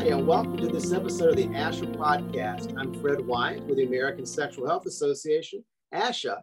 [0.00, 2.74] Hi, and welcome to this episode of the ASHA podcast.
[2.78, 6.40] I'm Fred Wyatt with the American Sexual Health Association, ASHA.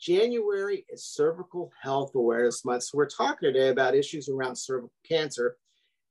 [0.00, 5.58] January is Cervical Health Awareness Month, so we're talking today about issues around cervical cancer.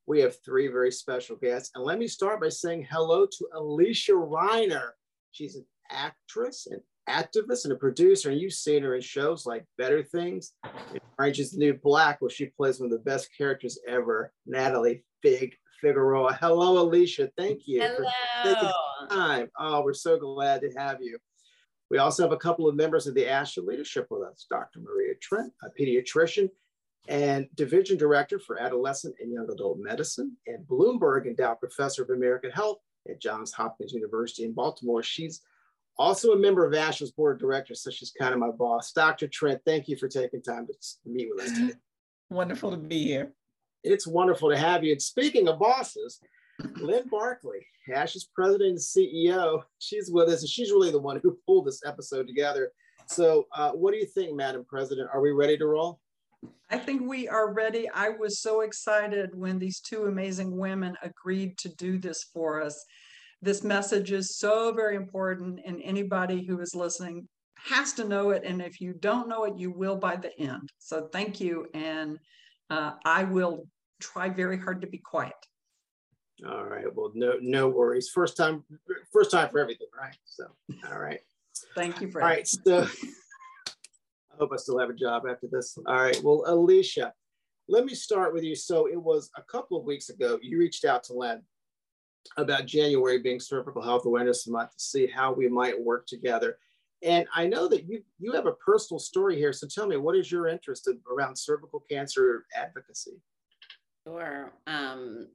[0.05, 4.11] We have three very special guests, and let me start by saying hello to Alicia
[4.11, 4.89] Reiner.
[5.31, 9.65] She's an actress, an activist, and a producer, and you've seen her in shows like
[9.79, 13.29] Better Things, and Orange is the New Black, where she plays one of the best
[13.36, 16.38] characters ever, Natalie Fig Figueroa.
[16.39, 17.32] Hello, Alicia.
[17.38, 17.97] Thank you Hello.
[17.97, 18.71] for taking
[19.10, 19.50] time.
[19.60, 21.18] Oh, we're so glad to have you.
[21.89, 24.80] We also have a couple of members of the ASHA leadership with us Dr.
[24.80, 26.50] Maria Trent, a pediatrician
[27.07, 32.52] and division director for adolescent and young adult medicine, and Bloomberg Endowed Professor of American
[32.52, 35.03] Health at Johns Hopkins University in Baltimore.
[35.03, 35.42] She's
[35.97, 38.92] also a member of ASHA's board of directors, so she's kind of my boss.
[38.92, 39.28] Dr.
[39.28, 40.73] Trent, thank you for taking time to
[41.05, 41.73] meet with us today.
[42.30, 43.31] Wonderful to be here.
[43.86, 44.91] It's wonderful to have you.
[44.91, 46.19] And speaking of bosses,
[46.78, 51.38] Lynn Barkley, ASHA's president and CEO, she's with us, and she's really the one who
[51.45, 52.72] pulled this episode together.
[53.08, 55.09] So, uh, what do you think, Madam President?
[55.14, 56.00] Are we ready to roll?
[56.72, 57.88] I think we are ready.
[57.94, 62.83] I was so excited when these two amazing women agreed to do this for us.
[63.44, 67.27] This message is so very important, and anybody who is listening
[67.58, 68.44] has to know it.
[68.44, 70.72] And if you don't know it, you will by the end.
[70.80, 71.67] So, thank you.
[71.75, 72.17] And
[72.72, 73.67] uh, I will
[73.99, 75.33] try very hard to be quiet.
[76.47, 76.85] All right.
[76.93, 78.09] Well, no, no worries.
[78.09, 78.63] First time,
[79.11, 80.17] first time for everything, right?
[80.25, 80.47] So,
[80.91, 81.21] all right.
[81.75, 82.23] Thank you, Fred.
[82.23, 82.47] All right.
[82.47, 82.83] So,
[84.33, 85.77] I hope I still have a job after this.
[85.85, 86.19] All right.
[86.23, 87.13] Well, Alicia,
[87.69, 88.53] let me start with you.
[88.53, 91.41] So, it was a couple of weeks ago, you reached out to Lynn
[92.37, 96.57] about January being Cervical Health Awareness Month to see how we might work together.
[97.02, 99.53] And I know that you you have a personal story here.
[99.53, 103.21] So tell me, what is your interest in, around cervical cancer advocacy?
[104.08, 104.53] Sure.
[104.67, 105.30] Um,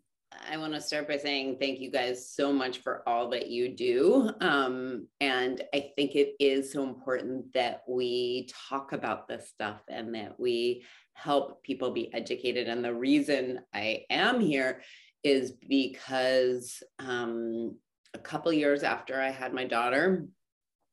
[0.48, 3.74] I want to start by saying thank you guys so much for all that you
[3.74, 4.30] do.
[4.40, 10.14] Um, and I think it is so important that we talk about this stuff and
[10.14, 12.68] that we help people be educated.
[12.68, 14.82] And the reason I am here
[15.24, 17.76] is because um,
[18.14, 20.26] a couple years after I had my daughter,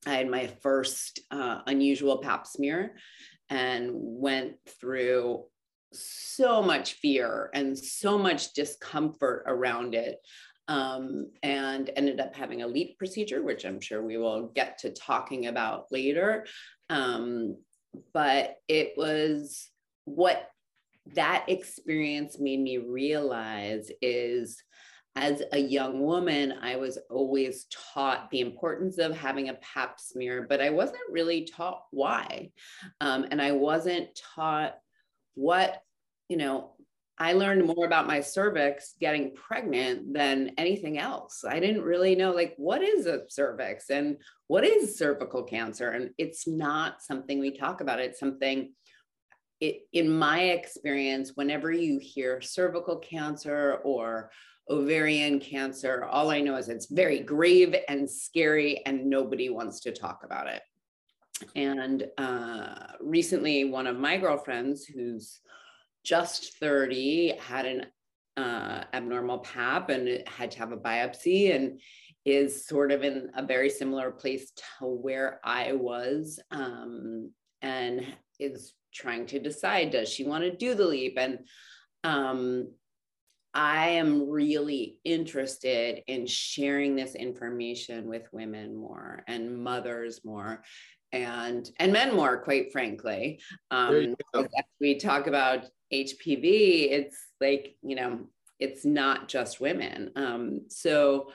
[0.08, 2.96] I had my first uh, unusual pap smear
[3.50, 5.44] and went through
[5.94, 10.20] so much fear and so much discomfort around it.
[10.70, 14.90] Um, and ended up having a LEEP procedure, which I'm sure we will get to
[14.92, 16.46] talking about later.
[16.90, 17.56] Um,
[18.14, 19.70] but it was
[20.04, 20.50] what
[21.16, 24.62] that experience made me realize is
[25.16, 30.46] as a young woman, I was always taught the importance of having a pap smear,
[30.48, 32.52] but I wasn't really taught why.
[33.02, 34.76] Um, and I wasn't taught
[35.38, 35.82] what,
[36.30, 36.72] you know,
[37.20, 41.44] I learned more about my cervix getting pregnant than anything else.
[41.48, 44.18] I didn't really know, like, what is a cervix and
[44.48, 45.92] what is cervical cancer?
[45.92, 48.00] And it's not something we talk about.
[48.00, 48.74] It's something
[49.60, 54.30] it, in my experience, whenever you hear cervical cancer or
[54.70, 59.92] ovarian cancer, all I know is it's very grave and scary, and nobody wants to
[59.92, 60.62] talk about it.
[61.56, 65.40] And uh, recently, one of my girlfriends, who's
[66.04, 67.86] just 30, had an
[68.38, 71.80] uh, abnormal pap and had to have a biopsy and
[72.26, 77.32] is sort of in a very similar place to where I was um,
[77.62, 78.06] and
[78.40, 81.18] is trying to decide does she want to do the LEEP?
[81.18, 81.40] And
[82.04, 82.68] um,
[83.54, 90.62] i am really interested in sharing this information with women more and mothers more
[91.14, 93.40] and and men more quite frankly
[93.72, 98.20] um, as we talk about hpv it's like you know
[98.60, 101.30] it's not just women um, so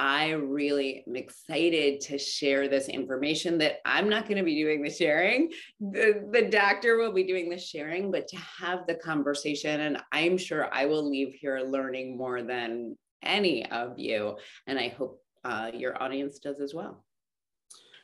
[0.00, 4.80] I really am excited to share this information that I'm not going to be doing
[4.80, 5.50] the sharing.
[5.78, 9.82] The, the doctor will be doing the sharing, but to have the conversation.
[9.82, 14.38] And I'm sure I will leave here learning more than any of you.
[14.66, 17.04] And I hope uh, your audience does as well.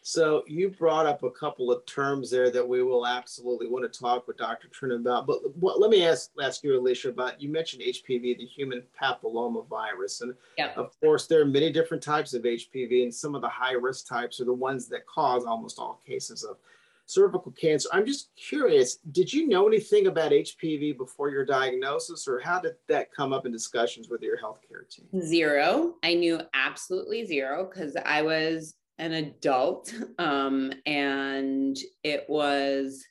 [0.09, 3.99] So you brought up a couple of terms there that we will absolutely want to
[3.99, 4.69] talk with Dr.
[4.69, 5.27] Trent about.
[5.27, 9.67] But what, let me ask ask you, Alicia, about you mentioned HPV, the human papilloma
[9.67, 10.77] virus, and yep.
[10.77, 14.07] of course there are many different types of HPV, and some of the high risk
[14.07, 16.57] types are the ones that cause almost all cases of
[17.07, 17.89] cervical cancer.
[17.93, 22.77] I'm just curious, did you know anything about HPV before your diagnosis, or how did
[22.87, 25.09] that come up in discussions with your healthcare team?
[25.21, 25.97] Zero.
[26.05, 33.05] I knew absolutely zero because I was an adult um, and it was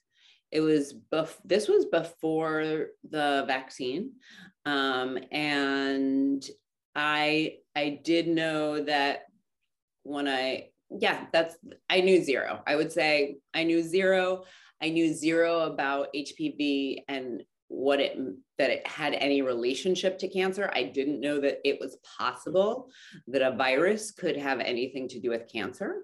[0.52, 4.12] it was bef- this was before the vaccine
[4.66, 6.46] um, and
[6.96, 9.24] I I did know that
[10.04, 11.56] when I yeah, that's
[11.90, 12.62] I knew zero.
[12.66, 14.44] I would say I knew zero.
[14.82, 17.44] I knew zero about HPV and
[17.76, 18.18] what it
[18.58, 20.72] that it had any relationship to cancer.
[20.74, 22.90] I didn't know that it was possible
[23.28, 26.04] that a virus could have anything to do with cancer.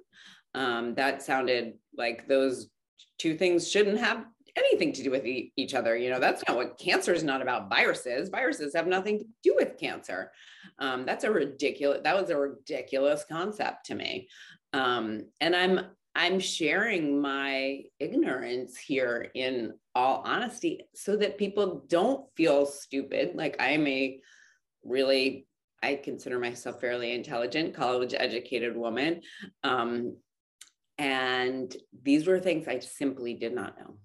[0.54, 2.70] Um, that sounded like those
[3.18, 4.26] two things shouldn't have
[4.58, 5.96] anything to do with e- each other.
[5.96, 8.28] You know, that's not what cancer is not about viruses.
[8.28, 10.32] Viruses have nothing to do with cancer.
[10.78, 14.28] Um, that's a ridiculous, that was a ridiculous concept to me.
[14.74, 15.80] Um, and I'm,
[16.16, 23.36] I'm sharing my ignorance here in all honesty so that people don't feel stupid.
[23.36, 24.20] Like I'm a
[24.84, 25.48] really,
[25.84, 29.22] I consider myself fairly intelligent, college educated woman.
[29.64, 30.18] Um,
[30.98, 33.98] and these were things I simply did not know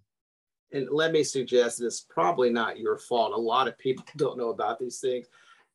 [0.72, 3.32] and let me suggest it's probably not your fault.
[3.32, 5.26] A lot of people don't know about these things.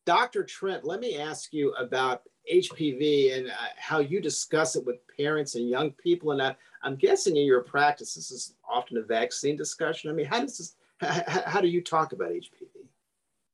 [0.05, 0.43] Dr.
[0.43, 2.21] Trent, let me ask you about
[2.51, 6.31] HPV and uh, how you discuss it with parents and young people.
[6.31, 10.09] And I, am guessing in your practice, this is often a vaccine discussion.
[10.09, 12.70] I mean, how does this, how, how do you talk about HPV?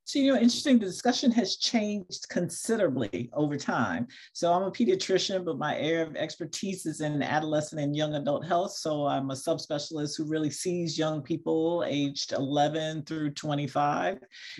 [0.07, 4.07] So, you know, interesting, the discussion has changed considerably over time.
[4.31, 8.45] So, I'm a pediatrician, but my area of expertise is in adolescent and young adult
[8.45, 8.71] health.
[8.71, 14.19] So, I'm a subspecialist who really sees young people aged 11 through 25.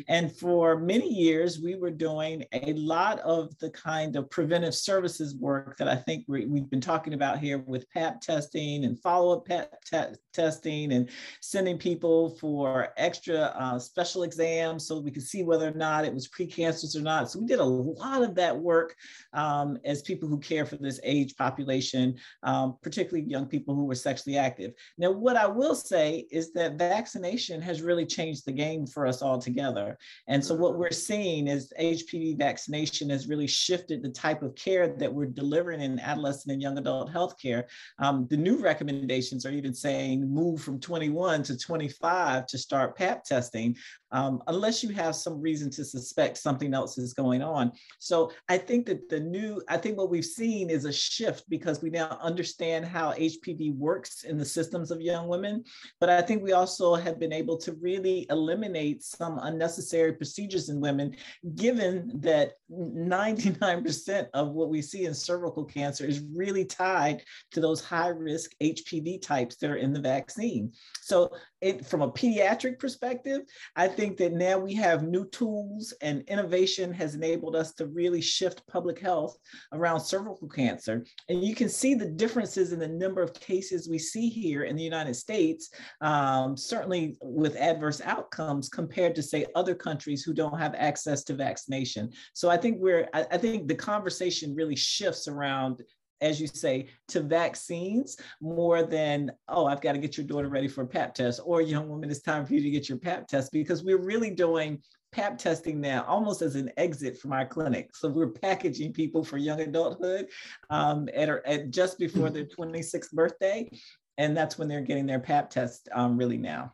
[0.10, 5.34] And for many years, we were doing a lot of the kind of preventive services
[5.38, 9.38] work that I think we, have been talking about here with PAP testing and follow
[9.38, 11.10] up PAP te- testing and
[11.40, 16.06] sending people for extra uh, special exams so we could see see whether or not
[16.06, 17.30] it was precancerous or not.
[17.30, 18.96] So we did a lot of that work
[19.34, 23.96] um, as people who care for this age population, um, particularly young people who were
[23.96, 24.74] sexually active.
[24.98, 29.22] Now, what I will say is that vaccination has really changed the game for us
[29.22, 29.98] all together.
[30.28, 34.88] And so what we're seeing is HPV vaccination has really shifted the type of care
[34.88, 37.64] that we're delivering in adolescent and young adult healthcare.
[38.00, 43.24] Um, the new recommendations are even saying move from 21 to 25 to start PAP
[43.24, 43.76] testing,
[44.12, 47.72] um, unless you have some reason to suspect something else is going on.
[48.00, 51.82] So I think that the new, I think what we've seen is a shift because
[51.82, 55.64] we now understand how HPV works in the systems of young women.
[56.00, 60.80] But I think we also have been able to really eliminate some unnecessary procedures in
[60.80, 61.16] women,
[61.56, 67.84] given that 99% of what we see in cervical cancer is really tied to those
[67.84, 70.72] high risk HPV types that are in the vaccine.
[71.02, 71.32] So
[71.62, 73.42] it, from a pediatric perspective,
[73.76, 78.22] I think that now we have new tools and innovation has enabled us to really
[78.22, 79.36] shift public health
[79.74, 81.04] around cervical cancer.
[81.30, 84.76] And you can see the differences in the number of cases we see here in
[84.76, 85.72] the United States,
[86.02, 91.34] um, certainly with adverse outcomes compared to say other countries who don't have access to
[91.34, 92.12] vaccination.
[92.34, 95.82] So I think we're, I, I think the conversation really shifts around
[96.22, 100.68] as you say, to vaccines more than, oh, I've got to get your daughter ready
[100.68, 103.28] for a PAP test, or young woman, it's time for you to get your PAP
[103.28, 104.82] test, because we're really doing
[105.12, 107.96] PAP testing now almost as an exit from our clinic.
[107.96, 110.28] So we're packaging people for young adulthood
[110.70, 113.70] um, at, at just before their 26th birthday.
[114.18, 116.74] And that's when they're getting their PAP test um, really now.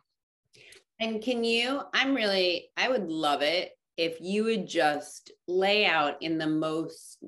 [1.00, 6.22] And can you, I'm really, I would love it if you would just lay out
[6.22, 7.22] in the most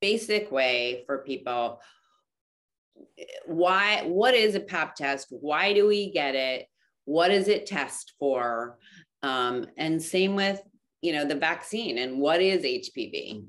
[0.00, 1.80] basic way for people
[3.46, 6.66] why what is a pap test why do we get it
[7.04, 8.78] what does it test for
[9.22, 10.60] um, and same with
[11.02, 13.44] you know the vaccine and what is hpv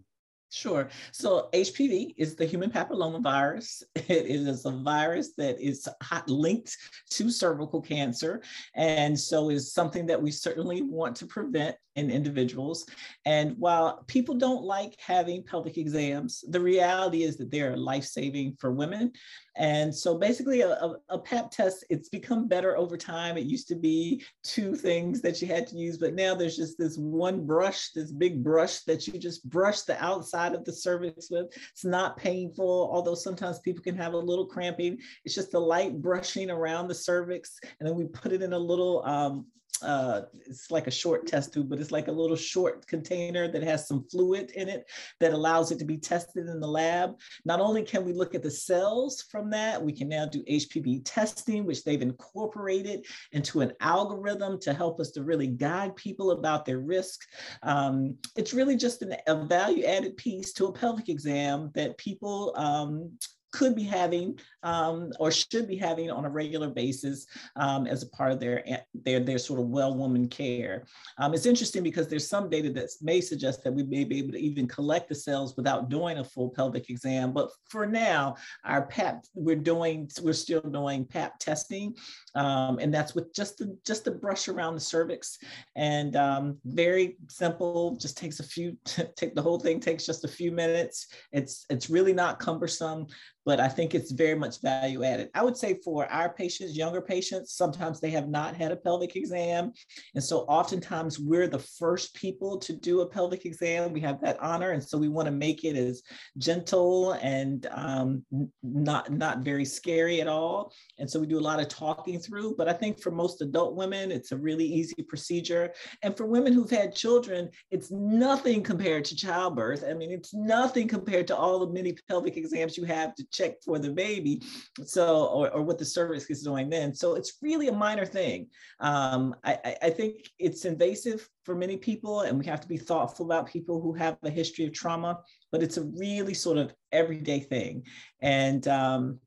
[0.51, 0.87] Sure.
[1.11, 3.83] So HPV is the human papillomavirus.
[3.95, 6.77] It is a virus that is hot linked
[7.09, 8.41] to cervical cancer.
[8.73, 12.85] And so is something that we certainly want to prevent in individuals.
[13.25, 18.57] And while people don't like having pelvic exams, the reality is that they are life-saving
[18.59, 19.13] for women.
[19.57, 23.37] And so basically a, a, a, PAP test, it's become better over time.
[23.37, 26.77] It used to be two things that you had to use, but now there's just
[26.77, 31.31] this one brush, this big brush that you just brush the outside of the cervix
[31.31, 31.47] with.
[31.71, 34.97] It's not painful, although sometimes people can have a little cramping.
[35.23, 37.57] It's just a light brushing around the cervix.
[37.79, 39.45] And then we put it in a little um,
[39.81, 43.63] uh, it's like a short test tube, but it's like a little short container that
[43.63, 44.89] has some fluid in it
[45.19, 47.15] that allows it to be tested in the lab.
[47.45, 51.01] Not only can we look at the cells from that, we can now do HPV
[51.03, 56.65] testing, which they've incorporated into an algorithm to help us to really guide people about
[56.65, 57.21] their risk.
[57.63, 62.53] Um, it's really just an, a value added piece to a pelvic exam that people
[62.55, 63.11] um,
[63.55, 68.09] could be having um, or should be having on a regular basis um, as a
[68.09, 68.61] part of their,
[69.05, 70.85] their, their sort of well woman care.
[71.19, 74.33] Um, it's interesting because there's some data that may suggest that we may be able
[74.33, 77.31] to even collect the cells without doing a full pelvic exam.
[77.31, 78.35] But for now,
[78.65, 81.95] our PAP, we're doing, we're still doing PAP testing.
[82.35, 85.37] Um, and that's with just the, just the brush around the cervix
[85.77, 88.75] and um, very simple, just takes a few,
[89.15, 91.07] take the whole thing takes just a few minutes.
[91.31, 93.07] It's, it's really not cumbersome
[93.45, 95.29] but I think it's very much value added.
[95.35, 99.15] I would say for our patients, younger patients, sometimes they have not had a pelvic
[99.15, 99.71] exam.
[100.15, 103.93] And so oftentimes we're the first people to do a pelvic exam.
[103.93, 104.71] We have that honor.
[104.71, 106.01] And so we want to make it as
[106.39, 108.25] gentle and um,
[108.63, 110.73] not, not very scary at all.
[110.97, 112.55] And so we do a lot of talking through.
[112.57, 115.71] But I think for most adult women, it's a really easy procedure.
[116.01, 119.83] And for women who've had children, it's nothing compared to childbirth.
[119.87, 123.61] I mean, it's nothing compared to all the many pelvic exams you have to check
[123.63, 124.41] for the baby.
[124.83, 126.93] So, or, or what the cervix is doing then.
[126.93, 128.47] So it's really a minor thing.
[128.79, 133.25] Um, I, I think it's invasive for many people, and we have to be thoughtful
[133.25, 135.19] about people who have a history of trauma,
[135.51, 137.83] but it's a really sort of everyday thing.
[138.21, 139.19] And um,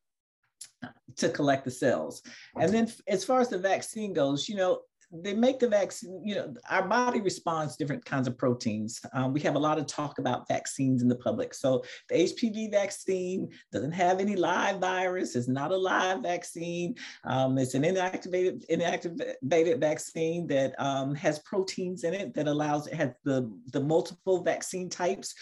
[1.17, 2.23] to collect the cells.
[2.57, 6.35] And then as far as the vaccine goes, you know, they make the vaccine, you
[6.35, 9.01] know, our body responds to different kinds of proteins.
[9.15, 11.55] Um, we have a lot of talk about vaccines in the public.
[11.55, 16.95] So the HPV vaccine doesn't have any live virus, it's not a live vaccine.
[17.25, 22.95] Um, it's an inactivated, inactivated vaccine that um, has proteins in it that allows, it
[22.95, 25.35] has the, the multiple vaccine types.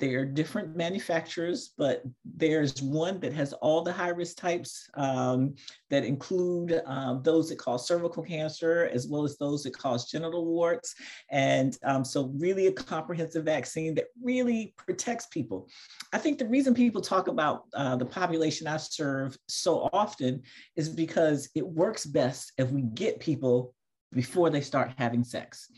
[0.00, 5.54] Um, they're different manufacturers, but there's one that has all the high risk types um,
[5.90, 10.46] that include um, those that cause cervical cancer, as well as those that cause genital
[10.46, 10.94] warts.
[11.30, 15.68] And um, so, really, a comprehensive vaccine that really protects people.
[16.12, 20.42] I think the reason people talk about uh, the population I serve so often
[20.76, 23.74] is because it works best if we get people
[24.12, 25.70] before they start having sex.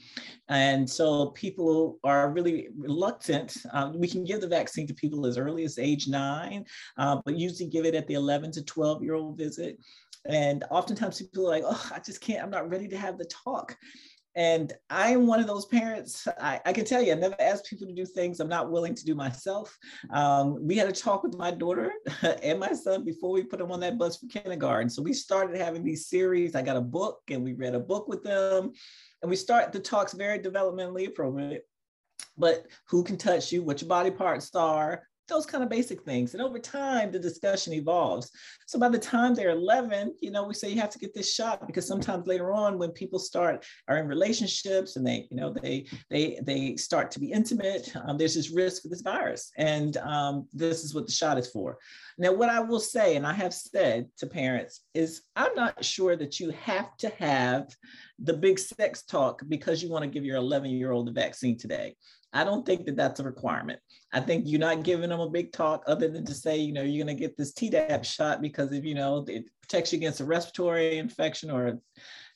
[0.49, 3.57] And so people are really reluctant.
[3.73, 6.65] Uh, we can give the vaccine to people as early as age nine,
[6.97, 9.79] uh, but usually give it at the 11 to 12 year old visit.
[10.27, 13.25] And oftentimes people are like, oh, I just can't, I'm not ready to have the
[13.25, 13.77] talk.
[14.37, 16.29] And I am one of those parents.
[16.41, 18.95] I, I, can tell you, I never ask people to do things I'm not willing
[18.95, 19.77] to do myself.
[20.11, 21.93] Um, we had a talk with my daughter
[22.43, 24.89] and my son before we put them on that bus for kindergarten.
[24.89, 26.55] So we started having these series.
[26.55, 28.73] I got a book and we read a book with them.
[29.23, 31.67] And we start the talks very developmentally appropriate.
[32.39, 36.35] But who can touch you, what your body parts are, those kind of basic things.
[36.35, 38.31] And over time, the discussion evolves.
[38.67, 41.33] So by the time they're 11, you know, we say you have to get this
[41.33, 45.53] shot because sometimes later on, when people start are in relationships and they, you know,
[45.53, 49.97] they they they start to be intimate, um, there's this risk for this virus, and
[49.99, 51.79] um, this is what the shot is for.
[52.19, 56.17] Now, what I will say, and I have said to parents, is I'm not sure
[56.17, 57.75] that you have to have
[58.19, 61.57] the big sex talk because you want to give your 11 year old the vaccine
[61.57, 61.97] today.
[62.33, 63.81] I don't think that that's a requirement.
[64.13, 66.83] I think you're not giving them a big talk other than to say, you know,
[66.83, 70.21] you're going to get this Tdap shot because if, you know, it protects you against
[70.21, 71.81] a respiratory infection or,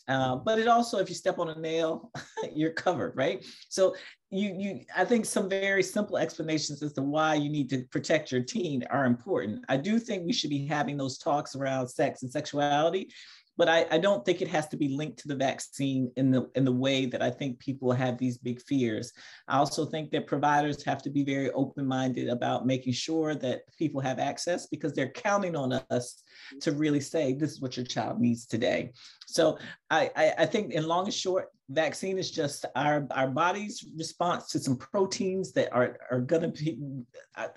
[0.06, 2.10] uh, but it also, if you step on a nail,
[2.54, 3.44] you're covered, right?
[3.68, 3.94] So
[4.30, 8.32] you, you, I think some very simple explanations as to why you need to protect
[8.32, 9.64] your teen are important.
[9.68, 13.10] I do think we should be having those talks around sex and sexuality
[13.56, 16.50] but I, I, don't think it has to be linked to the vaccine in the
[16.54, 19.12] in the way that I think people have these big fears.
[19.48, 24.00] I also think that providers have to be very open-minded about making sure that people
[24.00, 26.22] have access because they're counting on us
[26.60, 28.92] to really say this is what your child needs today.
[29.26, 29.58] So
[29.90, 34.48] I, I, I think in long and short, vaccine is just our, our body's response
[34.48, 36.78] to some proteins that are, are going to be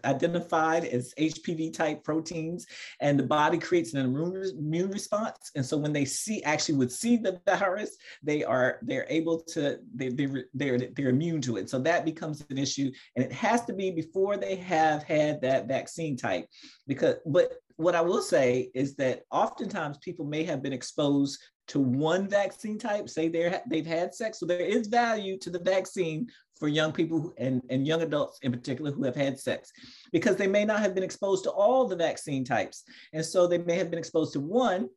[0.05, 2.65] identified as HPV type proteins.
[3.01, 5.51] And the body creates an immune response.
[5.55, 9.79] And so when they see actually would see the virus, they are they're able to
[9.93, 11.69] they, they, they're they're immune to it.
[11.69, 12.91] So that becomes an issue.
[13.15, 16.47] And it has to be before they have had that vaccine type
[16.87, 21.79] because but what I will say is that oftentimes people may have been exposed to
[21.79, 24.39] one vaccine type, say they're, they've had sex.
[24.39, 28.51] So there is value to the vaccine for young people and, and young adults in
[28.51, 29.71] particular who have had sex
[30.11, 32.83] because they may not have been exposed to all the vaccine types.
[33.13, 34.89] And so they may have been exposed to one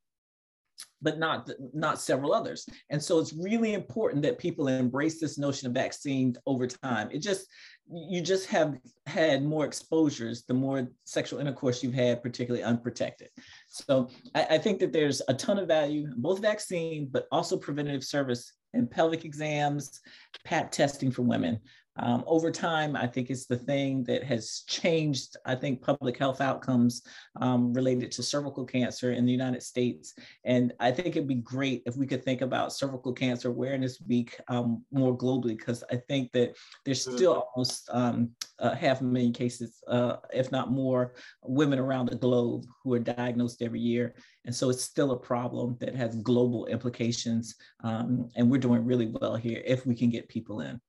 [1.02, 2.66] but not not several others.
[2.90, 7.08] And so it's really important that people embrace this notion of vaccine over time.
[7.10, 7.46] It just
[7.92, 13.28] you just have had more exposures the more sexual intercourse you've had, particularly unprotected.
[13.68, 18.04] So I, I think that there's a ton of value both vaccine, but also preventative
[18.04, 20.00] service and pelvic exams,
[20.44, 21.58] PAP testing for women.
[22.00, 26.40] Um, over time, I think it's the thing that has changed, I think, public health
[26.40, 27.02] outcomes
[27.40, 30.14] um, related to cervical cancer in the United States.
[30.44, 34.40] And I think it'd be great if we could think about Cervical Cancer Awareness Week
[34.48, 37.16] um, more globally, because I think that there's mm-hmm.
[37.16, 42.16] still almost um, uh, half a million cases, uh, if not more, women around the
[42.16, 44.14] globe who are diagnosed every year.
[44.46, 47.56] And so it's still a problem that has global implications.
[47.84, 50.80] Um, and we're doing really well here if we can get people in.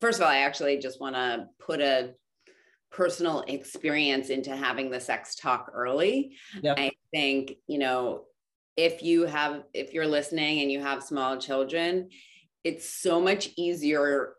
[0.00, 2.14] First of all, I actually just want to put a
[2.92, 6.36] personal experience into having the sex talk early.
[6.62, 6.78] Yep.
[6.78, 8.24] I think, you know,
[8.76, 12.10] if you have, if you're listening and you have small children,
[12.64, 14.34] it's so much easier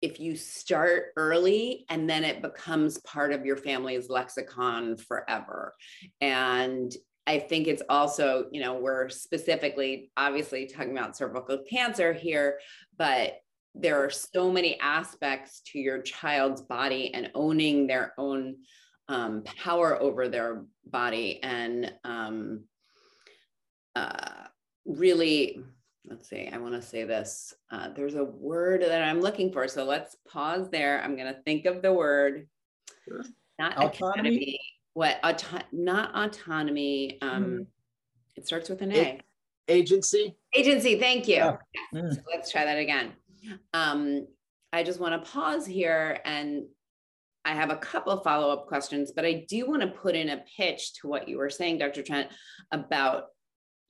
[0.00, 5.74] if you start early and then it becomes part of your family's lexicon forever.
[6.20, 6.92] And
[7.26, 12.60] I think it's also, you know, we're specifically obviously talking about cervical cancer here,
[12.96, 13.34] but
[13.78, 18.56] there are so many aspects to your child's body and owning their own
[19.08, 22.64] um, power over their body and um,
[23.94, 24.44] uh,
[24.84, 25.62] really
[26.08, 27.54] let's see, I want to say this.
[27.70, 29.68] Uh, there's a word that I'm looking for.
[29.68, 31.02] So let's pause there.
[31.02, 32.48] I'm going to think of the word.
[33.04, 33.22] Sure.
[33.58, 34.28] Not autonomy.
[34.28, 34.60] Academy,
[34.94, 35.18] what?
[35.22, 37.18] Auto- not autonomy.
[37.20, 37.66] Um, mm.
[38.36, 39.20] It starts with an A.
[39.68, 40.36] Agency.
[40.54, 40.98] Agency.
[40.98, 41.36] Thank you.
[41.36, 41.56] Yeah.
[41.94, 42.14] Mm.
[42.14, 43.12] So let's try that again.
[43.72, 44.26] Um,
[44.72, 46.64] I just want to pause here and
[47.44, 50.28] I have a couple of follow up questions, but I do want to put in
[50.28, 52.02] a pitch to what you were saying, Dr.
[52.02, 52.28] Trent,
[52.72, 53.28] about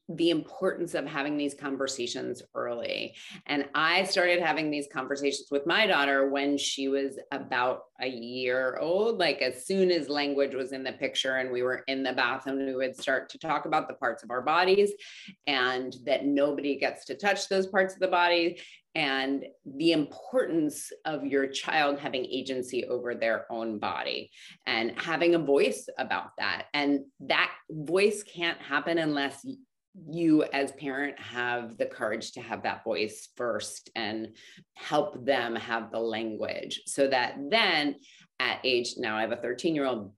[0.09, 3.15] the importance of having these conversations early.
[3.47, 8.79] And I started having these conversations with my daughter when she was about a year
[8.81, 9.19] old.
[9.19, 12.65] Like, as soon as language was in the picture and we were in the bathroom,
[12.65, 14.93] we would start to talk about the parts of our bodies
[15.47, 18.59] and that nobody gets to touch those parts of the body
[18.99, 24.29] and the importance of your child having agency over their own body
[24.67, 26.65] and having a voice about that.
[26.75, 29.47] And that voice can't happen unless
[30.11, 34.37] you as parent have the courage to have that voice first and
[34.75, 37.97] help them have the language so that then
[38.39, 40.13] at age now i have a 13 year old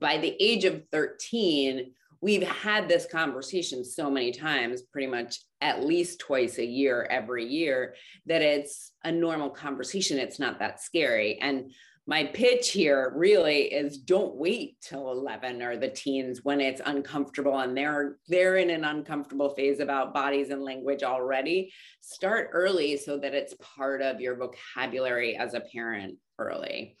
[0.00, 5.84] by the age of 13 we've had this conversation so many times pretty much at
[5.84, 7.94] least twice a year every year
[8.26, 10.18] that it's a normal conversation.
[10.18, 11.38] It's not that scary.
[11.40, 11.72] And
[12.06, 17.58] my pitch here really is don't wait till 11 or the teens when it's uncomfortable
[17.58, 21.72] and they're they're in an uncomfortable phase about bodies and language already.
[22.00, 26.96] Start early so that it's part of your vocabulary as a parent early.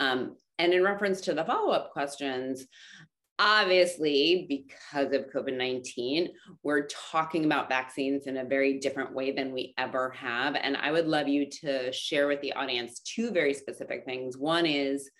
[0.00, 2.64] Um, and in reference to the follow-up questions
[3.40, 6.28] Obviously, because of COVID 19,
[6.62, 10.54] we're talking about vaccines in a very different way than we ever have.
[10.54, 14.38] And I would love you to share with the audience two very specific things.
[14.38, 15.10] One is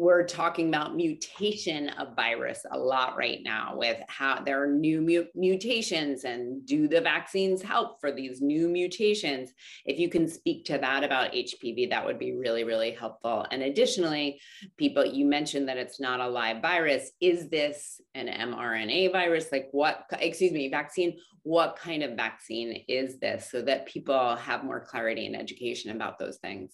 [0.00, 5.02] we're talking about mutation of virus a lot right now with how there are new
[5.02, 9.52] mu- mutations and do the vaccines help for these new mutations?
[9.84, 13.46] If you can speak to that about hpv that would be really really helpful.
[13.50, 14.40] And additionally
[14.78, 17.10] people you mentioned that it's not a live virus.
[17.20, 19.52] Is this an mrna virus?
[19.52, 21.18] Like what excuse me vaccine?
[21.42, 26.18] What kind of vaccine is this so that people have more clarity and education about
[26.18, 26.72] those things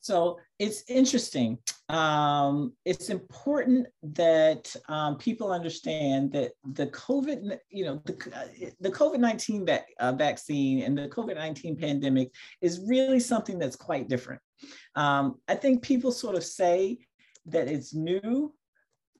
[0.00, 1.58] so it's interesting.
[1.88, 9.66] Um, it's important that um, people understand that the COVID, you know, the, the COVID-19
[9.66, 12.30] va- uh, vaccine and the COVID-19 pandemic
[12.62, 14.40] is really something that's quite different.
[14.94, 16.98] Um, I think people sort of say
[17.46, 18.54] that it's new,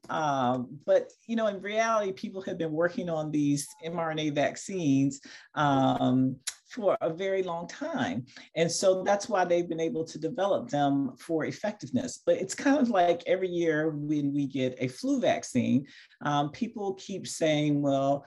[0.08, 5.20] um, but you know, in reality, people have been working on these mRNA vaccines
[5.54, 6.36] um,
[6.70, 8.24] for a very long time.
[8.54, 12.20] And so that's why they've been able to develop them for effectiveness.
[12.24, 15.86] But it's kind of like every year when we get a flu vaccine,
[16.22, 18.24] um, people keep saying, well,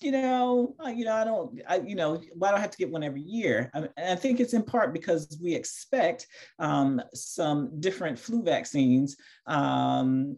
[0.00, 2.90] you know, you know, I don't, I, you know, why do I have to get
[2.90, 3.70] one every year?
[3.74, 6.26] I, I think it's in part because we expect
[6.58, 9.16] um, some different flu vaccines
[9.46, 10.36] um,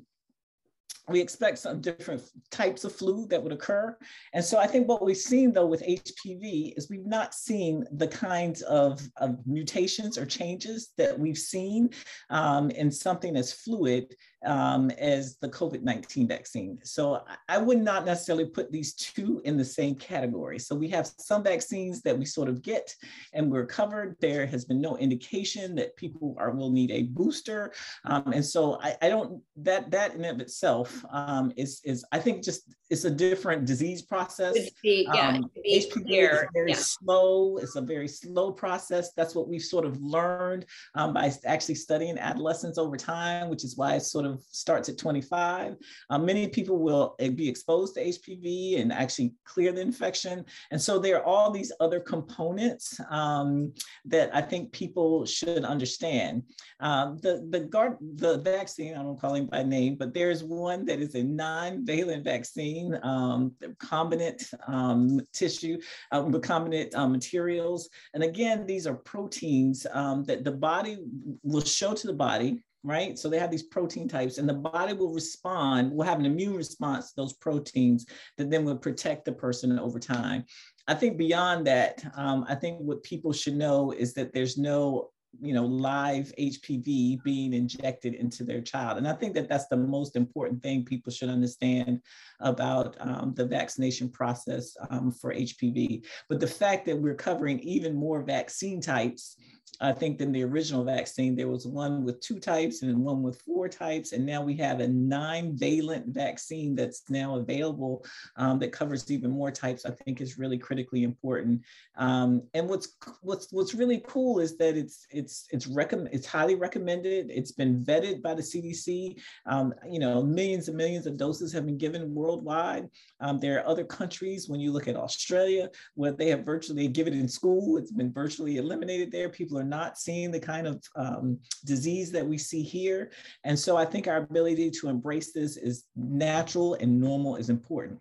[1.08, 3.96] we expect some different types of flu that would occur.
[4.32, 8.08] And so I think what we've seen though with HPV is we've not seen the
[8.08, 11.90] kinds of, of mutations or changes that we've seen
[12.30, 14.14] um, in something as fluid
[14.44, 16.78] um, as the COVID 19 vaccine.
[16.84, 20.58] So I would not necessarily put these two in the same category.
[20.58, 22.94] So we have some vaccines that we sort of get
[23.32, 24.16] and we're covered.
[24.20, 27.72] There has been no indication that people are will need a booster.
[28.04, 32.18] Um, and so I, I, don't, that that in of itself um, is, is, I
[32.18, 34.54] think just it's a different disease process.
[34.82, 36.74] Be, yeah, um, is very yeah.
[36.76, 37.56] slow.
[37.56, 39.12] It's a very slow process.
[39.16, 43.76] That's what we've sort of learned um, by actually studying adolescents over time, which is
[43.76, 45.76] why it's sort of starts at 25.
[46.10, 50.44] Um, many people will eh, be exposed to HPV and actually clear the infection.
[50.70, 53.72] And so there are all these other components um,
[54.04, 56.42] that I think people should understand.
[56.80, 60.84] Um, the, the, guard, the vaccine, I don't call him by name, but there's one
[60.86, 65.78] that is a non-valent vaccine um, recombinant um, tissue,
[66.12, 67.88] um, recombinant um, materials.
[68.12, 70.98] And again, these are proteins um, that the body
[71.42, 73.18] will show to the body right?
[73.18, 76.54] So they have these protein types, and the body will respond, will have an immune
[76.54, 80.44] response to those proteins that then will protect the person over time.
[80.86, 85.10] I think beyond that, um, I think what people should know is that there's no
[85.40, 89.76] you know live hpv being injected into their child and i think that that's the
[89.76, 92.00] most important thing people should understand
[92.38, 97.96] about um, the vaccination process um, for hpv but the fact that we're covering even
[97.96, 99.36] more vaccine types
[99.80, 101.34] I think than the original vaccine.
[101.34, 104.12] There was one with two types and one with four types.
[104.12, 108.04] And now we have a nine valent vaccine that's now available
[108.36, 111.62] um, that covers even more types, I think is really critically important.
[111.96, 116.54] Um, and what's, what's, what's really cool is that it's, it's, it's, recommend, it's highly
[116.54, 117.30] recommended.
[117.30, 119.20] It's been vetted by the CDC.
[119.46, 122.88] Um, you know, millions and millions of doses have been given worldwide.
[123.20, 127.14] Um, there are other countries, when you look at Australia, where they have virtually given
[127.14, 129.28] it in school, it's been virtually eliminated there.
[129.28, 133.10] People are not seeing the kind of um, disease that we see here.
[133.44, 138.00] And so I think our ability to embrace this is natural and normal is important.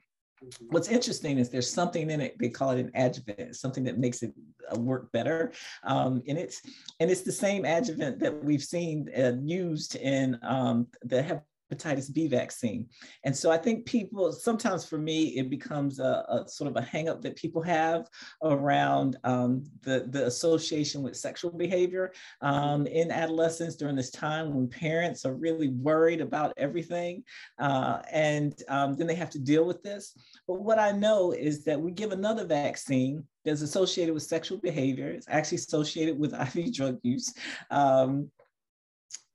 [0.69, 4.23] What's interesting is there's something in it, they call it an adjuvant, something that makes
[4.23, 4.33] it
[4.69, 6.55] uh, work better um, in it.
[6.99, 11.41] And it's the same adjuvant that we've seen uh, used in um, the
[11.73, 12.87] hepatitis B vaccine.
[13.23, 16.85] And so I think people, sometimes for me, it becomes a, a sort of a
[16.85, 18.07] hangup that people have
[18.43, 24.67] around um, the, the association with sexual behavior um, in adolescence during this time when
[24.67, 27.23] parents are really worried about everything.
[27.59, 30.17] Uh, and um, then they have to deal with this.
[30.47, 35.09] But what I know is that we give another vaccine that's associated with sexual behavior.
[35.09, 37.33] It's actually associated with IV drug use.
[37.71, 38.29] Um,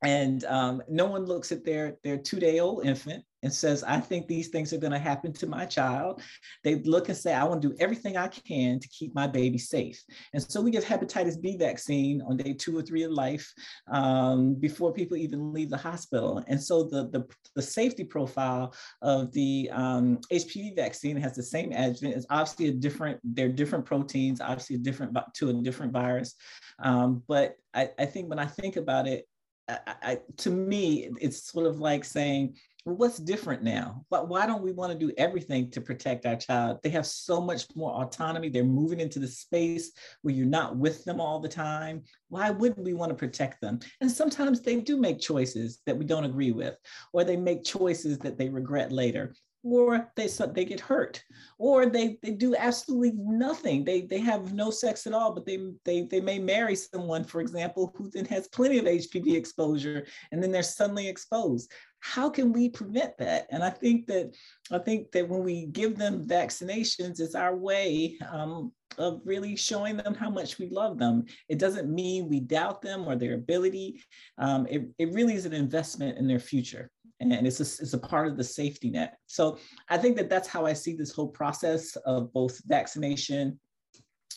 [0.02, 3.98] and um, no one looks at their their two day old infant and says i
[4.00, 6.20] think these things are going to happen to my child.
[6.64, 9.58] They look and say i want to do everything i can to keep my baby
[9.58, 10.02] safe.
[10.32, 13.52] And so we give hepatitis b vaccine on day two or three of life
[13.90, 16.42] um, before people even leave the hospital.
[16.48, 21.72] And so the the, the safety profile of the um, hpv vaccine has the same
[21.72, 26.34] adjuvant it's obviously a different they're different proteins obviously a different to a different virus.
[26.80, 29.26] Um, but I, I think when i think about it
[29.68, 34.04] I, I, to me, it's sort of like saying, well, what's different now?
[34.08, 36.78] Why, why don't we want to do everything to protect our child?
[36.82, 38.48] They have so much more autonomy.
[38.48, 42.02] They're moving into the space where you're not with them all the time.
[42.28, 43.80] Why wouldn't we want to protect them?
[44.00, 46.76] And sometimes they do make choices that we don't agree with,
[47.12, 51.22] or they make choices that they regret later or they they get hurt
[51.58, 53.84] or they they do absolutely nothing.
[53.84, 57.40] They they have no sex at all but they they they may marry someone for
[57.40, 61.72] example who then has plenty of hpv exposure and then they're suddenly exposed.
[62.00, 63.46] How can we prevent that?
[63.50, 64.34] And i think that
[64.70, 69.96] i think that when we give them vaccinations it's our way um, of really showing
[69.96, 71.24] them how much we love them.
[71.48, 74.02] It doesn't mean we doubt them or their ability.
[74.38, 77.98] Um, it, it really is an investment in their future and it's a, it's a
[77.98, 79.18] part of the safety net.
[79.26, 83.58] So I think that that's how I see this whole process of both vaccination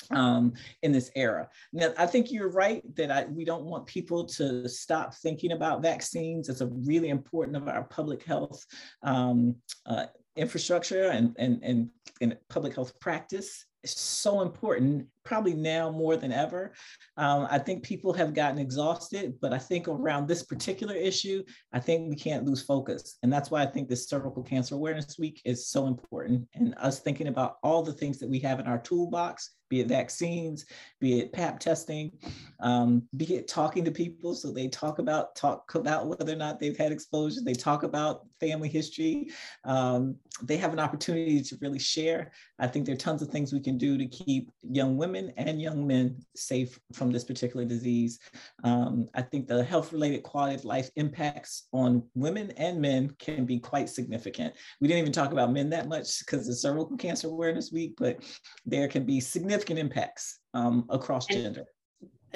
[0.09, 1.47] um, in this era.
[1.73, 5.81] Now, I think you're right that I, we don't want people to stop thinking about
[5.81, 6.49] vaccines.
[6.49, 8.65] It's a really important of our public health
[9.03, 11.89] um, uh, infrastructure and, and, and,
[12.21, 16.73] and public health practice is so important, probably now more than ever.
[17.17, 21.79] Um, I think people have gotten exhausted, but I think around this particular issue, I
[21.79, 23.17] think we can't lose focus.
[23.23, 26.47] And that's why I think this Cervical Cancer Awareness Week is so important.
[26.55, 29.87] And us thinking about all the things that we have in our toolbox be it
[29.87, 30.65] vaccines,
[30.99, 32.11] be it pap testing,
[32.59, 34.35] um, be it talking to people.
[34.35, 37.39] So they talk about talk about whether or not they've had exposure.
[37.41, 39.29] They talk about family history.
[39.63, 42.31] Um, they have an opportunity to really share.
[42.59, 45.61] I think there are tons of things we can do to keep young women and
[45.61, 48.19] young men safe from this particular disease.
[48.63, 53.59] Um, I think the health-related quality of life impacts on women and men can be
[53.59, 54.53] quite significant.
[54.79, 58.23] We didn't even talk about men that much because it's cervical cancer awareness week, but
[58.65, 61.65] there can be significant impacts um, across and gender.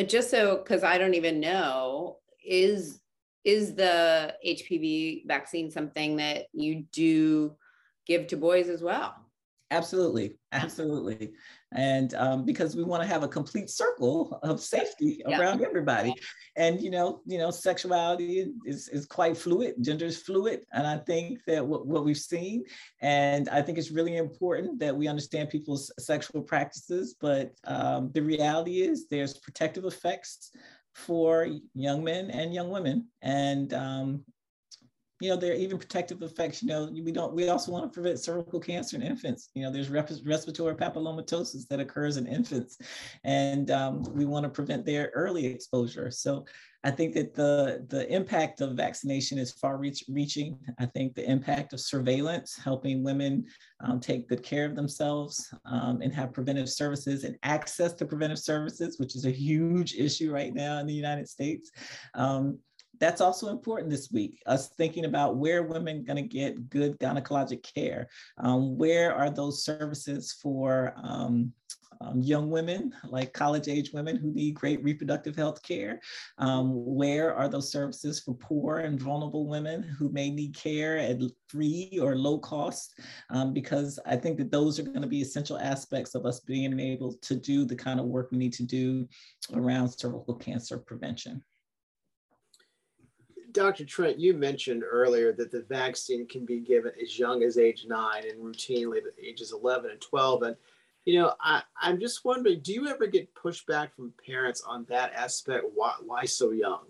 [0.06, 3.00] Just so, because I don't even know, is
[3.46, 7.56] is the HPV vaccine something that you do
[8.08, 9.25] give to boys as well?
[9.76, 11.34] Absolutely, absolutely.
[11.74, 15.38] And um, because we want to have a complete circle of safety yeah.
[15.38, 16.14] around everybody.
[16.56, 20.64] And you know, you know, sexuality is, is quite fluid, gender is fluid.
[20.72, 22.64] And I think that what, what we've seen,
[23.02, 28.22] and I think it's really important that we understand people's sexual practices, but um, the
[28.22, 30.52] reality is there's protective effects
[30.94, 33.08] for young men and young women.
[33.22, 34.24] And um,
[35.22, 36.62] you know, there are even protective effects.
[36.62, 37.34] You know, we don't.
[37.34, 39.50] We also want to prevent cervical cancer in infants.
[39.54, 42.78] You know, there's respiratory papillomatosis that occurs in infants,
[43.24, 46.12] and um, we want to prevent their early exposure.
[46.12, 46.46] So,
[46.84, 50.60] I think that the the impact of vaccination is far reach, reaching.
[50.80, 53.46] I think the impact of surveillance, helping women
[53.80, 58.40] um, take good care of themselves um, and have preventive services and access to preventive
[58.40, 61.72] services, which is a huge issue right now in the United States.
[62.16, 62.60] Um,
[63.00, 67.64] that's also important this week us thinking about where women going to get good gynecologic
[67.64, 68.08] care.
[68.38, 71.54] Um, where are those services for um,
[72.02, 76.00] um, young women like college age women who need great reproductive health care?
[76.38, 81.22] Um, where are those services for poor and vulnerable women who may need care at
[81.48, 83.00] free or low cost?
[83.30, 86.78] Um, because i think that those are going to be essential aspects of us being
[86.80, 89.08] able to do the kind of work we need to do
[89.54, 91.44] around cervical cancer prevention
[93.56, 93.86] Dr.
[93.86, 98.24] Trent, you mentioned earlier that the vaccine can be given as young as age nine
[98.30, 100.44] and routinely at ages 11 and 12.
[100.44, 100.56] And,
[101.06, 105.14] you know, I, I'm just wondering, do you ever get pushback from parents on that
[105.14, 105.64] aspect?
[105.74, 106.84] Why, why so young?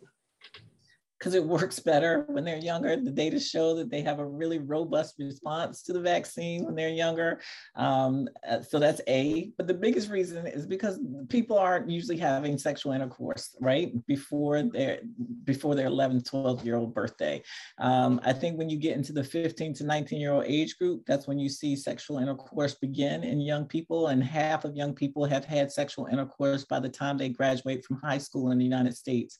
[1.26, 2.96] Because it works better when they're younger.
[2.96, 6.90] The data show that they have a really robust response to the vaccine when they're
[6.90, 7.42] younger.
[7.76, 9.52] Um, uh, so that's A.
[9.58, 13.92] But the biggest reason is because people aren't usually having sexual intercourse, right?
[14.06, 15.00] Before their
[15.46, 17.42] before their 11, 12 year old birthday.
[17.80, 21.06] Um, I think when you get into the 15 to 19 year old age group,
[21.08, 24.08] that's when you see sexual intercourse begin in young people.
[24.08, 28.00] And half of young people have had sexual intercourse by the time they graduate from
[28.04, 29.40] high school in the United States.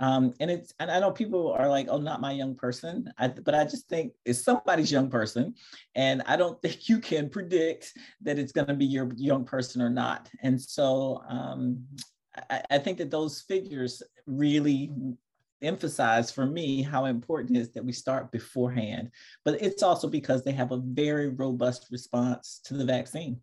[0.00, 3.12] Um, and it's, and I know people are like, oh, not my young person.
[3.18, 5.54] I, but I just think it's somebody's young person.
[5.94, 9.82] And I don't think you can predict that it's going to be your young person
[9.82, 10.30] or not.
[10.42, 11.84] And so um,
[12.48, 14.90] I, I think that those figures really
[15.60, 19.10] emphasize for me how important it is that we start beforehand.
[19.44, 23.38] But it's also because they have a very robust response to the vaccine.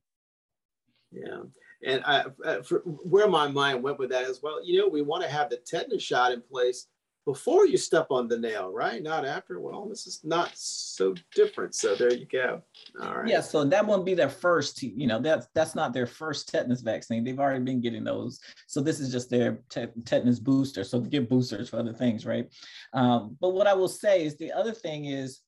[1.12, 1.44] Yeah.
[1.86, 2.26] And I,
[2.64, 5.52] for, where my mind went with that is, well, you know, we want to have
[5.52, 6.88] the tetanus shot in place
[7.28, 9.04] before you step on the nail, right?
[9.04, 9.60] Not after.
[9.60, 11.76] Well, this is not so different.
[11.76, 12.64] So there you go.
[13.02, 13.28] All right.
[13.28, 13.42] Yeah.
[13.42, 14.82] So that won't be their first.
[14.82, 17.26] You know, that's that's not their first tetanus vaccine.
[17.26, 18.40] They've already been getting those.
[18.68, 20.86] So this is just their te- tetanus booster.
[20.86, 22.48] So get boosters for other things, right?
[22.94, 25.42] Um, but what I will say is the other thing is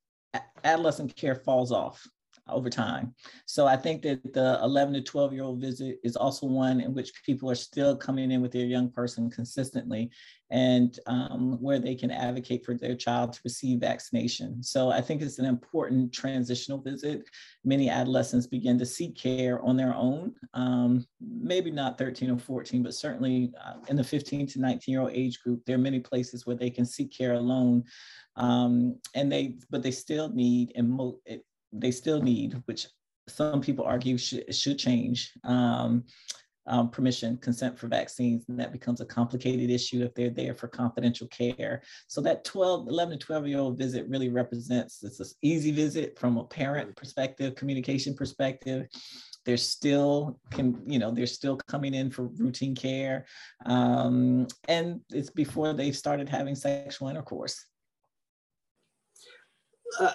[0.66, 2.06] adolescent care falls off
[2.52, 3.14] over time.
[3.46, 6.94] So I think that the 11 to 12 year old visit is also one in
[6.94, 10.12] which people are still coming in with their young person consistently
[10.52, 14.64] and um, where they can advocate for their child to receive vaccination.
[14.64, 17.24] So I think it's an important transitional visit.
[17.64, 22.82] Many adolescents begin to seek care on their own, um, maybe not 13 or 14,
[22.82, 26.00] but certainly uh, in the 15 to 19 year old age group, there are many
[26.00, 27.84] places where they can seek care alone.
[28.36, 31.20] Um, and they, but they still need, and mo-
[31.72, 32.88] they still need, which
[33.28, 36.04] some people argue should, should change, um,
[36.70, 40.68] um, permission, consent for vaccines, and that becomes a complicated issue if they're there for
[40.68, 41.82] confidential care.
[42.08, 46.18] So that 12, 11 to 12 year old visit really represents, it's an easy visit
[46.18, 48.88] from a parent perspective, communication perspective.
[49.46, 53.26] They're still can, you know, they're still coming in for routine care.
[53.66, 57.66] Um, and it's before they've started having sexual intercourse.
[60.00, 60.12] Uh,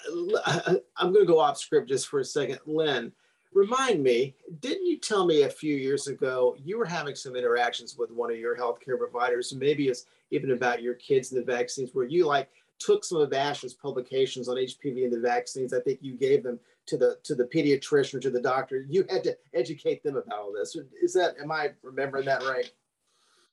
[0.97, 2.59] I'm going to go off script just for a second.
[2.67, 3.13] Lynn,
[3.53, 7.97] remind me, didn't you tell me a few years ago you were having some interactions
[7.97, 11.91] with one of your healthcare providers, maybe it's even about your kids and the vaccines,
[11.93, 15.73] where you like took some of ASHA's publications on HPV and the vaccines.
[15.73, 18.85] I think you gave them to the to the pediatrician or to the doctor.
[18.89, 20.77] You had to educate them about all this.
[21.03, 22.71] Is that am I remembering that right?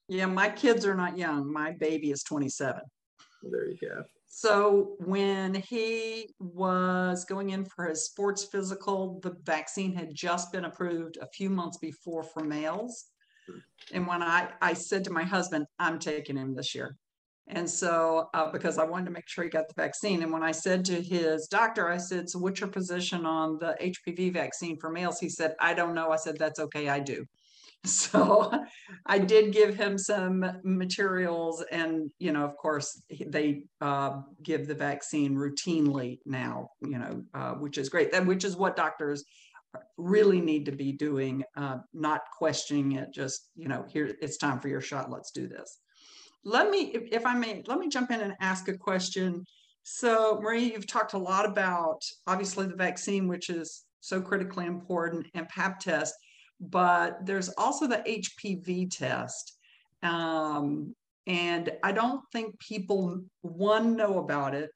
[0.07, 1.51] Yeah, my kids are not young.
[1.51, 2.81] My baby is 27.
[3.41, 4.03] Well, there you go.
[4.33, 10.63] So when he was going in for his sports physical, the vaccine had just been
[10.63, 13.07] approved a few months before for males.
[13.91, 16.95] And when I, I said to my husband, I'm taking him this year.
[17.47, 20.23] And so, uh, because I wanted to make sure he got the vaccine.
[20.23, 23.75] And when I said to his doctor, I said, So, what's your position on the
[23.81, 25.19] HPV vaccine for males?
[25.19, 26.11] He said, I don't know.
[26.11, 26.87] I said, That's okay.
[26.87, 27.25] I do.
[27.87, 28.51] So
[29.07, 34.75] I did give him some materials, and you know, of course, they uh, give the
[34.75, 36.69] vaccine routinely now.
[36.81, 38.11] You know, uh, which is great.
[38.11, 39.23] That which is what doctors
[39.97, 43.11] really need to be doing, uh, not questioning it.
[43.11, 45.09] Just you know, here it's time for your shot.
[45.09, 45.79] Let's do this.
[46.43, 49.45] Let me, if, if I may, let me jump in and ask a question.
[49.83, 55.27] So, Marie, you've talked a lot about obviously the vaccine, which is so critically important,
[55.33, 56.13] and PAP test
[56.61, 59.57] but there's also the HPV test.
[60.03, 60.95] Um,
[61.27, 64.71] and I don't think people, one, know about it,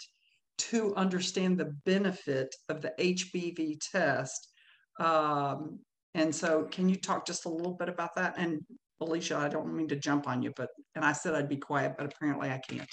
[0.57, 4.49] two, understand the benefit of the HPV test.
[4.99, 5.79] Um,
[6.15, 8.35] and so, can you talk just a little bit about that?
[8.37, 8.61] And
[9.01, 11.95] Alicia, I don't mean to jump on you, but, and I said I'd be quiet,
[11.97, 12.89] but apparently I can't.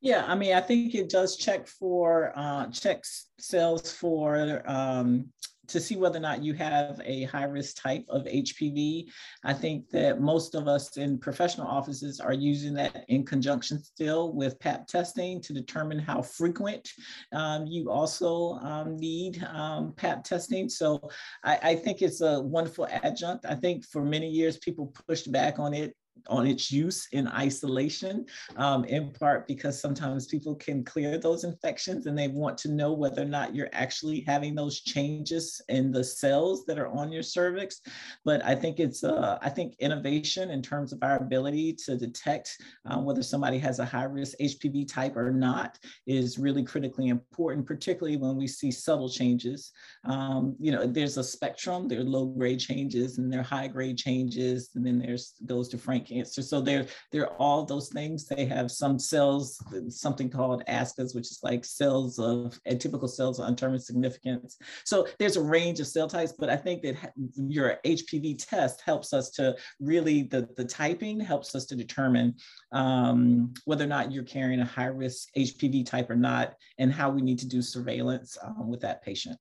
[0.00, 5.30] Yeah, I mean, I think it does check for, uh, checks cells for um,
[5.72, 9.08] to see whether or not you have a high risk type of HPV.
[9.44, 14.32] I think that most of us in professional offices are using that in conjunction still
[14.32, 16.90] with PAP testing to determine how frequent
[17.32, 20.68] um, you also um, need um, PAP testing.
[20.68, 21.08] So
[21.42, 23.46] I, I think it's a wonderful adjunct.
[23.46, 25.94] I think for many years people pushed back on it
[26.28, 32.06] on its use in isolation, um, in part because sometimes people can clear those infections
[32.06, 36.04] and they want to know whether or not you're actually having those changes in the
[36.04, 37.80] cells that are on your cervix.
[38.24, 42.56] But I think it's, uh, I think innovation in terms of our ability to detect
[42.86, 47.66] um, whether somebody has a high risk HPV type or not is really critically important,
[47.66, 49.72] particularly when we see subtle changes.
[50.04, 53.68] Um, you know, there's a spectrum, there are low grade changes and there are high
[53.68, 56.42] grade changes, and then there's goes to frank cancer.
[56.42, 58.26] So they're, they're all those things.
[58.26, 63.46] They have some cells, something called ASCUS, which is like cells of atypical cells of
[63.46, 64.58] undetermined significance.
[64.84, 69.12] So there's a range of cell types, but I think that your HPV test helps
[69.12, 72.34] us to really, the, the typing helps us to determine
[72.72, 77.10] um, whether or not you're carrying a high risk HPV type or not, and how
[77.10, 79.38] we need to do surveillance um, with that patient.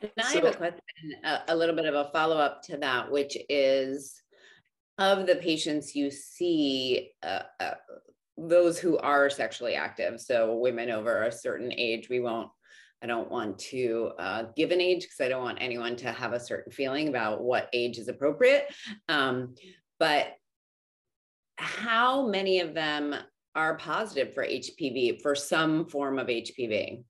[0.00, 0.80] And I have a question,
[1.24, 4.22] a, a little bit of a follow up to that, which is
[4.98, 7.74] of the patients you see, uh, uh,
[8.36, 12.50] those who are sexually active, so women over a certain age, we won't,
[13.02, 16.32] I don't want to uh, give an age because I don't want anyone to have
[16.32, 18.66] a certain feeling about what age is appropriate.
[19.08, 19.54] Um,
[20.00, 20.34] but
[21.56, 23.14] how many of them
[23.54, 27.02] are positive for HPV, for some form of HPV?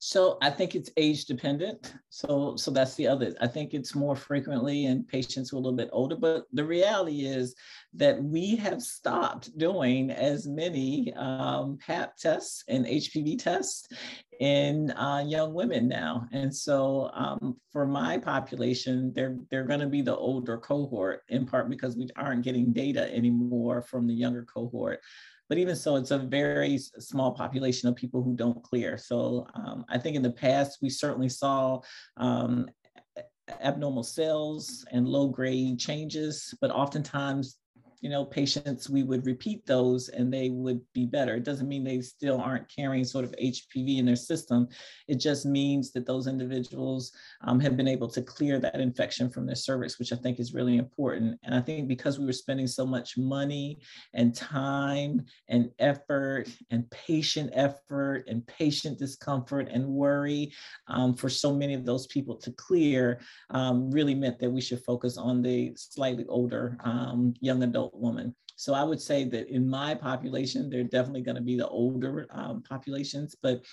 [0.00, 1.94] So I think it's age dependent.
[2.08, 3.34] So so that's the other.
[3.40, 6.14] I think it's more frequently in patients who are a little bit older.
[6.14, 7.54] But the reality is
[7.94, 13.88] that we have stopped doing as many um, PAP tests and HPV tests
[14.38, 16.28] in uh, young women now.
[16.30, 21.44] And so um, for my population, they're they're going to be the older cohort in
[21.44, 25.00] part because we aren't getting data anymore from the younger cohort.
[25.48, 28.98] But even so, it's a very small population of people who don't clear.
[28.98, 31.80] So um, I think in the past, we certainly saw
[32.16, 32.68] um,
[33.60, 37.56] abnormal cells and low grade changes, but oftentimes
[38.00, 41.34] you know, patients, we would repeat those and they would be better.
[41.34, 44.68] It doesn't mean they still aren't carrying sort of HPV in their system.
[45.08, 49.46] It just means that those individuals um, have been able to clear that infection from
[49.46, 51.38] their cervix, which I think is really important.
[51.42, 53.78] And I think because we were spending so much money
[54.14, 60.52] and time and effort and patient effort and patient discomfort and worry
[60.86, 64.84] um, for so many of those people to clear um, really meant that we should
[64.84, 68.34] focus on the slightly older um, young adult adult woman.
[68.56, 72.26] So I would say that in my population, they're definitely going to be the older
[72.30, 73.36] um, populations.
[73.40, 73.64] But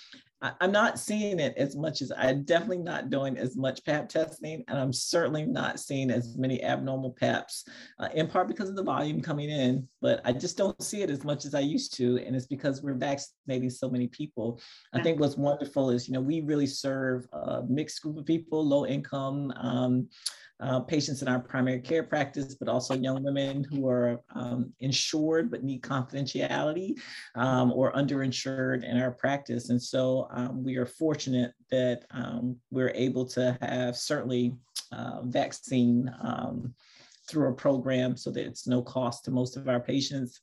[0.42, 4.08] I, am not seeing it as much as I'm definitely not doing as much pap
[4.08, 7.64] testing, and I'm certainly not seeing as many abnormal paps,
[7.98, 9.88] uh, in part because of the volume coming in.
[10.00, 12.82] But I just don't see it as much as I used to, and it's because
[12.82, 14.60] we're vaccinating so many people.
[14.92, 18.64] I think what's wonderful is you know we really serve a mixed group of people,
[18.64, 19.52] low income.
[19.56, 20.08] Um,
[20.60, 25.50] uh, patients in our primary care practice, but also young women who are um, insured
[25.50, 26.94] but need confidentiality
[27.34, 29.70] um, or underinsured in our practice.
[29.70, 34.54] And so um, we are fortunate that um, we're able to have certainly
[34.92, 36.74] uh, vaccine um,
[37.28, 40.40] through a program so that it's no cost to most of our patients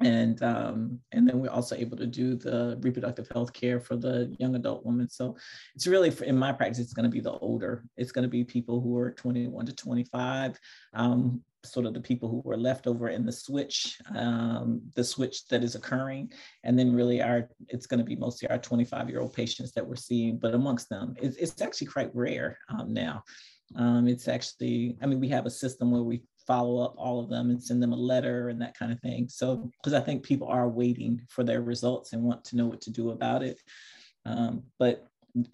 [0.00, 4.34] and um, and then we're also able to do the reproductive health care for the
[4.38, 5.08] young adult woman.
[5.08, 5.36] So
[5.74, 7.84] it's really for, in my practice, it's going to be the older.
[7.96, 10.58] It's going to be people who are 21 to 25,
[10.94, 15.46] um, sort of the people who were left over in the switch, um, the switch
[15.48, 16.32] that is occurring,
[16.64, 19.86] and then really our it's going to be mostly our 25 year old patients that
[19.86, 20.38] we're seeing.
[20.38, 23.22] But amongst them, it's, it's actually quite rare um, now.
[23.76, 27.28] Um, it's actually, I mean, we have a system where we follow up all of
[27.28, 29.28] them and send them a letter and that kind of thing.
[29.28, 32.80] So, because I think people are waiting for their results and want to know what
[32.82, 33.60] to do about it.
[34.24, 35.06] Um, but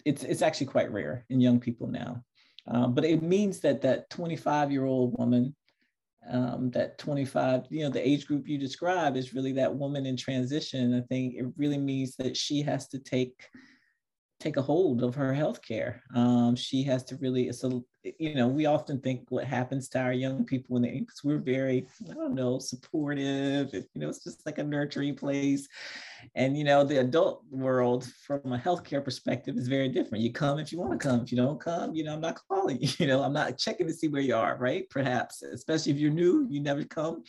[0.05, 2.23] it's it's actually quite rare in young people now.
[2.67, 5.55] Um, but it means that that 25 year old woman,
[6.29, 10.15] um, that 25, you know, the age group you describe is really that woman in
[10.15, 10.95] transition.
[10.95, 13.47] I think it really means that she has to take
[14.39, 16.01] take a hold of her health care.
[16.15, 20.13] Um, she has to really, so, you know, we often think what happens to our
[20.13, 24.45] young people when they, because we're very, I don't know, supportive, you know, it's just
[24.45, 25.67] like a nurturing place.
[26.35, 30.23] And, you know, the adult world from a healthcare perspective is very different.
[30.23, 31.21] You come if you want to come.
[31.21, 33.87] If you don't come, you know, I'm not calling you, you know, I'm not checking
[33.87, 34.89] to see where you are, right?
[34.89, 37.23] Perhaps, especially if you're new, you never come.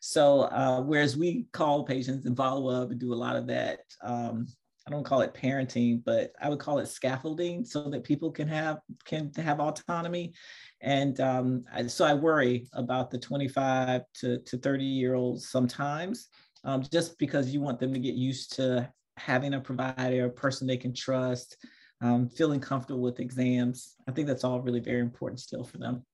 [0.00, 3.80] So, uh, whereas we call patients and follow up and do a lot of that,
[4.02, 4.46] um,
[4.86, 8.48] I don't call it parenting, but I would call it scaffolding so that people can
[8.48, 10.34] have can have autonomy.
[10.80, 16.28] And um, I, so I worry about the 25 to, to 30 year olds sometimes,
[16.64, 20.66] um, just because you want them to get used to having a provider, a person
[20.66, 21.56] they can trust,
[22.00, 23.94] um, feeling comfortable with exams.
[24.08, 26.04] I think that's all really very important still for them.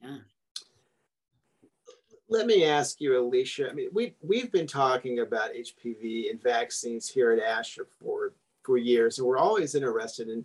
[0.00, 0.18] Yeah
[2.32, 3.70] let me ask you, Alicia.
[3.70, 8.78] I mean, we we've been talking about HPV and vaccines here at ASHA for for
[8.78, 10.44] years, and we're always interested in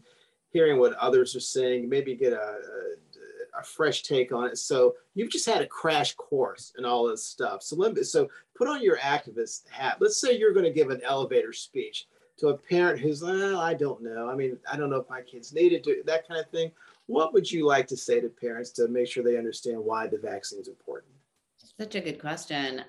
[0.49, 1.87] hearing what others are saying.
[1.87, 4.57] Maybe get a, a, a fresh take on it.
[4.57, 7.63] So you've just had a crash course in all this stuff.
[7.63, 9.97] So let me, so put on your activist hat.
[9.99, 12.07] Let's say you're going to give an elevator speech
[12.37, 14.29] to a parent who's, well, I don't know.
[14.29, 16.71] I mean, I don't know if my kids need it, that kind of thing.
[17.07, 20.17] What would you like to say to parents to make sure they understand why the
[20.17, 21.11] vaccine is important?
[21.79, 22.81] Such a good question.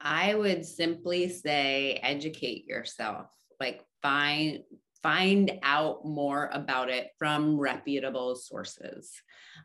[0.00, 3.26] I would simply say educate yourself.
[3.58, 4.60] Like find
[5.02, 9.12] find out more about it from reputable sources.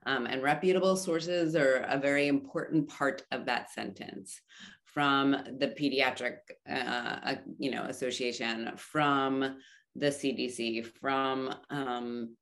[0.05, 4.41] Um, and reputable sources are a very important part of that sentence
[4.83, 6.37] from the pediatric
[6.69, 9.57] uh, uh you know association from
[9.97, 12.35] the cdc from um,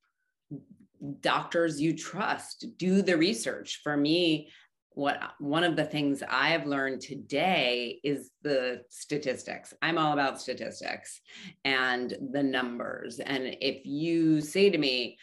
[1.20, 4.50] doctors you trust do the research for me
[4.96, 9.74] what one of the things I've learned today is the statistics.
[9.82, 11.20] I'm all about statistics
[11.66, 13.20] and the numbers.
[13.20, 15.18] And if you say to me,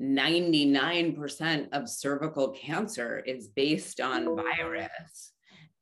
[0.00, 5.32] 99% of cervical cancer is based on virus,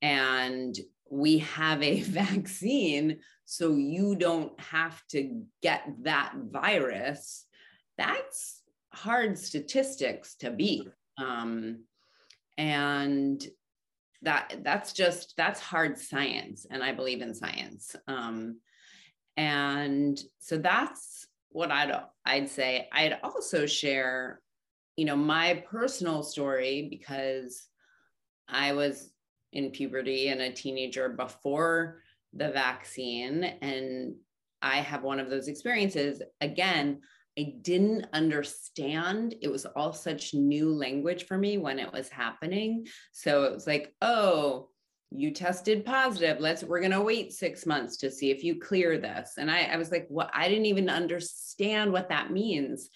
[0.03, 0.77] and
[1.11, 7.45] we have a vaccine, so you don't have to get that virus,
[7.97, 8.63] that's
[8.93, 10.89] hard statistics to beat.
[11.19, 11.85] Um,
[12.59, 13.43] and
[14.23, 17.95] that that's just that's hard science and i believe in science.
[18.09, 18.59] Um,
[19.37, 21.93] and so that's what i'd
[22.27, 22.89] i'd say.
[22.93, 24.41] I'd also share
[24.97, 27.69] you know my personal story because
[28.49, 29.13] i was
[29.53, 32.03] in puberty and a teenager before
[32.35, 34.15] the vaccine and
[34.61, 36.21] i have one of those experiences.
[36.41, 37.01] Again
[37.39, 39.37] I didn't understand.
[39.41, 42.89] It was all such new language for me when it was happening.
[43.13, 44.71] So it was like, oh,
[45.11, 46.39] you tested positive.
[46.39, 49.35] Let's we're going to wait six months to see if you clear this.
[49.39, 52.91] And I, I was like what i didn't even understand what that means.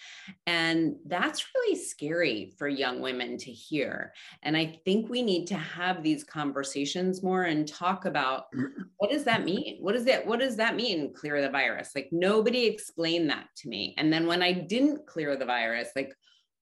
[0.45, 4.13] And that's really scary for young women to hear.
[4.43, 8.45] And i think we need to have these conversations more and talk about
[8.97, 9.77] what does that mean?
[9.79, 11.91] What does that what does that mean clear the virus?
[11.95, 13.95] Like nobody explained that to me.
[13.97, 16.13] And then when i didn't clear the virus like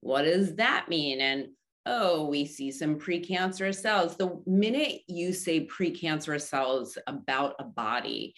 [0.02, 1.22] what does that mean?
[1.22, 1.50] And
[1.86, 4.16] oh, we see some precancerous cells.
[4.16, 8.36] The minute you say precancerous cells about a body,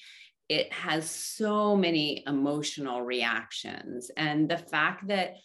[0.50, 4.12] it has so many emotional reactions.
[4.16, 5.36] And the fact that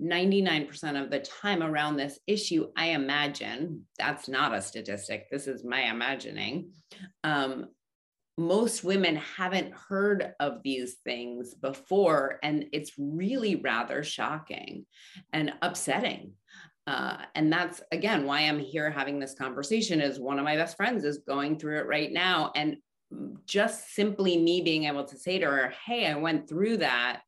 [0.00, 5.64] 99% of the time around this issue, I imagine that's not a statistic, this is
[5.64, 6.70] my imagining.
[7.24, 7.68] Um,
[8.36, 14.86] most women haven't heard of these things before, and it's really rather shocking
[15.32, 16.34] and upsetting.
[16.88, 20.00] Uh, and that's again why I'm here having this conversation.
[20.00, 22.78] Is one of my best friends is going through it right now, and
[23.44, 27.20] just simply me being able to say to her, "Hey, I went through that.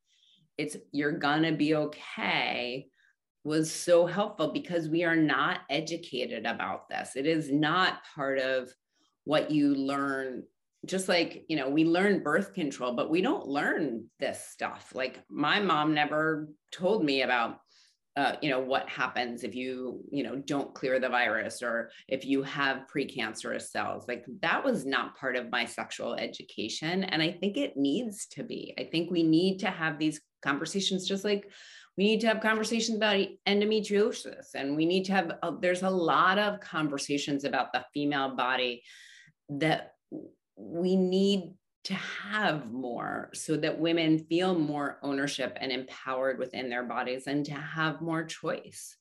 [0.56, 2.88] It's you're gonna be okay."
[3.42, 7.16] was so helpful because we are not educated about this.
[7.16, 8.70] It is not part of
[9.24, 10.42] what you learn
[10.86, 15.22] just like you know we learn birth control but we don't learn this stuff like
[15.28, 17.60] my mom never told me about
[18.16, 22.24] uh, you know what happens if you you know don't clear the virus or if
[22.24, 24.06] you have precancerous cells.
[24.08, 28.42] Like that was not part of my sexual education and i think it needs to
[28.42, 28.74] be.
[28.78, 31.48] I think we need to have these conversations just like
[31.96, 35.90] we need to have conversations about endometriosis and we need to have uh, there's a
[35.90, 38.82] lot of conversations about the female body
[39.50, 39.92] that
[40.56, 41.52] we need
[41.82, 47.44] to have more so that women feel more ownership and empowered within their bodies and
[47.46, 48.96] to have more choice.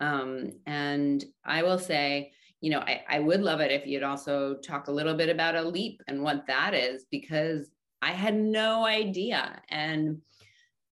[0.00, 4.56] Um, and I will say, you know, I, I would love it if you'd also
[4.56, 7.70] talk a little bit about a LEEP and what that is, because
[8.02, 9.62] I had no idea.
[9.68, 10.22] And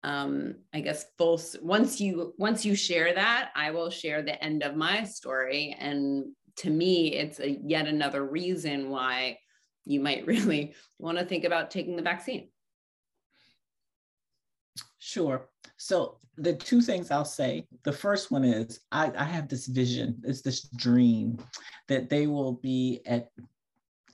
[0.04, 4.62] um, I guess full once you once you share that, I will share the end
[4.62, 5.76] of my story.
[5.80, 9.40] And to me, it's a yet another reason why
[9.86, 12.50] you might really want to think about taking the vaccine.
[15.00, 15.50] Sure.
[15.78, 20.22] So the two things I'll say, the first one is I, I have this vision,
[20.24, 21.38] it's this dream
[21.88, 23.30] that they will be at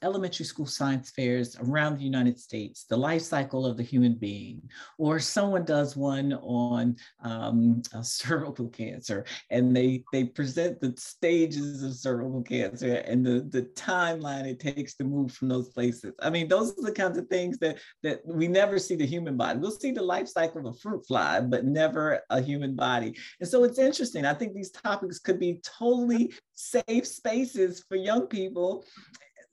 [0.02, 4.62] elementary school science fairs around the United States, the life cycle of the human being,
[4.97, 11.93] or someone does one on um, cervical cancer, and they they present the stages of
[11.93, 16.14] cervical cancer and the the timeline it takes to move from those places.
[16.22, 19.38] I mean, those are the kinds of things that that we never see the human
[19.38, 19.60] body.
[19.60, 23.16] We'll see the life cycle of a fruit fly, but never a human body.
[23.39, 24.26] And so it's interesting.
[24.26, 28.86] I think these topics could be totally safe spaces for young people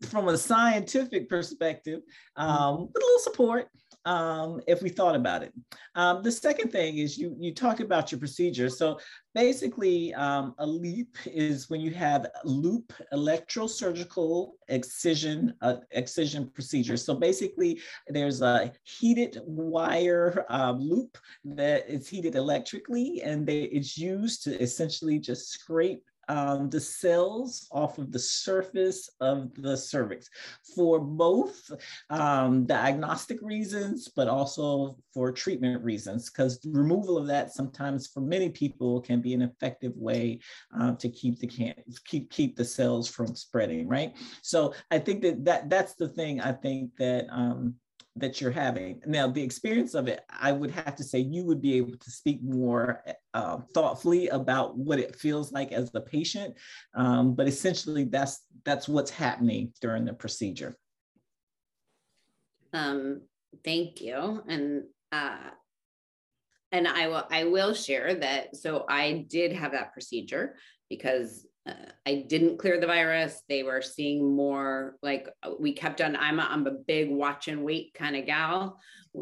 [0.03, 2.01] from a scientific perspective,
[2.37, 3.69] um, with a little support
[4.07, 5.53] um, if we thought about it.
[5.97, 8.69] Um, the second thing is you you talk about your procedure.
[8.69, 8.99] So
[9.35, 16.97] basically, um, a LEEP is when you have loop electrosurgical excision uh, excision procedure.
[16.97, 23.99] So basically, there's a heated wire um, loop that is heated electrically, and they, it's
[23.99, 30.29] used to essentially just scrape um, the cells off of the surface of the cervix
[30.75, 31.71] for both
[32.11, 38.49] um, diagnostic reasons, but also for treatment reasons, because removal of that sometimes for many
[38.49, 40.41] people can be an effective way
[40.79, 41.75] uh, to keep the can
[42.05, 44.15] keep keep the cells from spreading, right?
[44.43, 47.75] So I think that, that that's the thing I think that um,
[48.17, 49.03] that you're having.
[49.07, 52.11] Now, the experience of it, I would have to say you would be able to
[52.11, 53.03] speak more
[53.35, 56.55] uh, thoughtfully about what it feels like as a patient.
[56.95, 60.77] Um, but essentially, that's that's what's happening during the procedure.
[62.73, 63.23] Um,
[63.65, 65.51] thank you, and uh,
[66.73, 68.57] and I will I will share that.
[68.57, 70.57] So I did have that procedure
[70.89, 71.73] because uh,
[72.07, 73.43] I didn't clear the virus.
[73.49, 76.17] They were seeing more like uh, we kept on.
[76.17, 78.79] I'm a, I'm a big watch and wait kind of gal.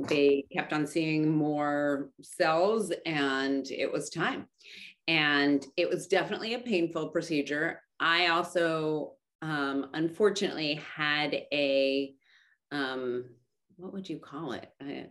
[0.09, 4.47] They kept on seeing more cells, and it was time.
[5.07, 7.81] And it was definitely a painful procedure.
[8.01, 12.15] I also, um, unfortunately, had a
[12.73, 13.27] um,
[13.77, 14.69] what would you call it?
[14.81, 15.07] I,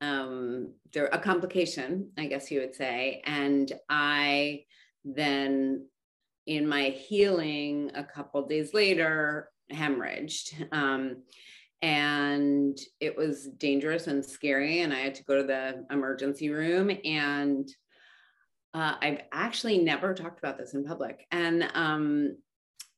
[0.00, 4.64] um, there a complication, I guess you would say, and I
[5.04, 5.86] then
[6.48, 10.66] in my healing a couple days later hemorrhaged.
[10.72, 11.22] Um,
[11.82, 16.90] and it was dangerous and scary and i had to go to the emergency room.
[17.04, 17.68] And
[18.74, 21.26] uh, i've actually never talked about this in public.
[21.30, 22.36] And um,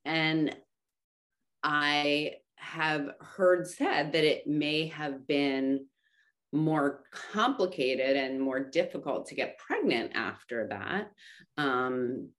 [0.04, 0.56] and
[1.62, 5.86] i have heard said that it may have been
[6.52, 11.10] more complicated and more difficult to get pregnant after that.
[11.56, 12.30] Um,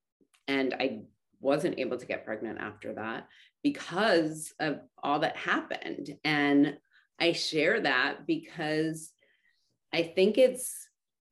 [0.47, 1.01] and I
[1.39, 3.27] wasn't able to get pregnant after that
[3.63, 6.15] because of all that happened.
[6.23, 6.77] And
[7.19, 9.11] I share that because
[9.93, 10.87] I think it's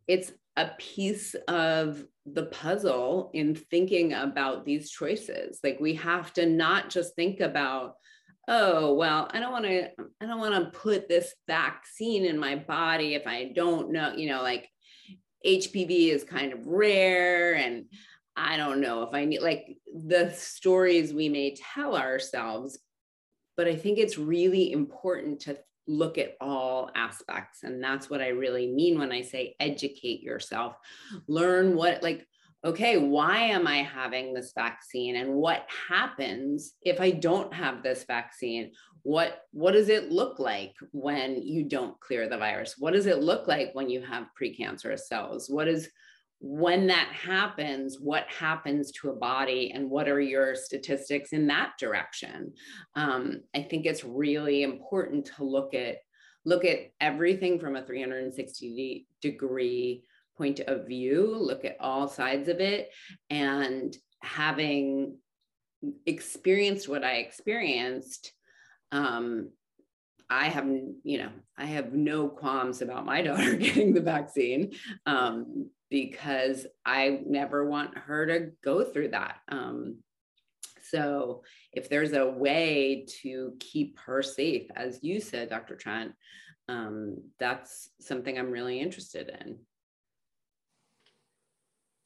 [0.07, 5.60] it's a piece of the puzzle in thinking about these choices.
[5.64, 7.95] Like we have to not just think about
[8.49, 9.88] oh well i don't want to
[10.20, 14.28] i don't want to put this vaccine in my body if i don't know you
[14.28, 14.68] know like
[15.45, 17.86] hpv is kind of rare and
[18.40, 19.78] i don't know if i need like
[20.08, 22.80] the stories we may tell ourselves
[23.58, 28.30] but i think it's really important to look at all aspects and that's what i
[28.30, 30.76] really mean when i say educate yourself
[31.28, 32.28] learn what like
[32.66, 35.16] okay, why am I having this vaccine?
[35.16, 38.72] And what happens if I don't have this vaccine?
[39.04, 42.76] What, what does it look like when you don't clear the virus?
[42.78, 45.50] What does it look like when you have precancerous cells?
[45.50, 45.90] What is,
[46.42, 51.74] when that happens, what happens to a body and what are your statistics in that
[51.78, 52.54] direction?
[52.96, 55.98] Um, I think it's really important to look at
[56.46, 60.04] look at everything from a 360 degree
[60.38, 62.90] point of view, look at all sides of it,
[63.30, 65.18] and having
[66.06, 68.32] experienced what I experienced,
[68.94, 69.52] um,
[70.30, 70.67] I have,
[71.03, 74.73] you know, I have no qualms about my daughter getting the vaccine
[75.05, 79.38] um, because I never want her to go through that.
[79.49, 79.97] Um,
[80.89, 85.75] so if there's a way to keep her safe, as you said, Dr.
[85.75, 86.13] Trent,
[86.67, 89.59] um, that's something I'm really interested in.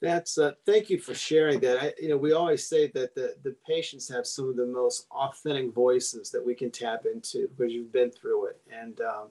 [0.02, 1.82] That's uh, thank you for sharing that.
[1.82, 5.06] I, you know, we always say that the the patients have some of the most
[5.10, 9.28] authentic voices that we can tap into because you've been through it, and um,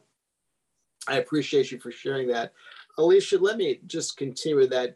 [1.08, 2.54] I appreciate you for sharing that.
[2.98, 4.96] Alicia, let me just continue that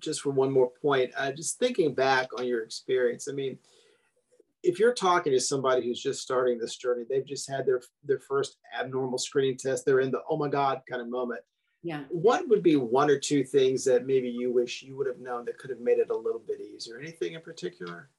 [0.00, 1.12] just for one more point.
[1.16, 3.58] Uh, just thinking back on your experience, I mean,
[4.62, 8.18] if you're talking to somebody who's just starting this journey, they've just had their their
[8.18, 11.42] first abnormal screening test, they're in the oh my god kind of moment
[11.86, 12.02] yeah.
[12.08, 15.44] What would be one or two things that maybe you wish you would have known
[15.44, 16.98] that could have made it a little bit easier?
[16.98, 18.10] Anything in particular?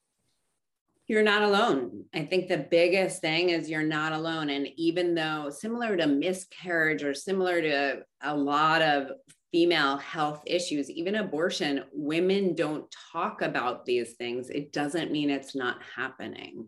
[1.08, 2.06] You're not alone.
[2.14, 4.50] I think the biggest thing is you're not alone.
[4.52, 9.12] And even though, similar to miscarriage or similar to a lot of
[9.52, 14.50] female health issues, even abortion, women don't talk about these things.
[14.50, 16.68] It doesn't mean it's not happening.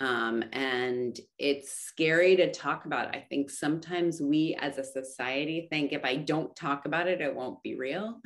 [0.00, 3.14] Um, and it's scary to talk about.
[3.14, 7.34] I think sometimes we as a society think if I don't talk about it, it
[7.34, 8.20] won't be real.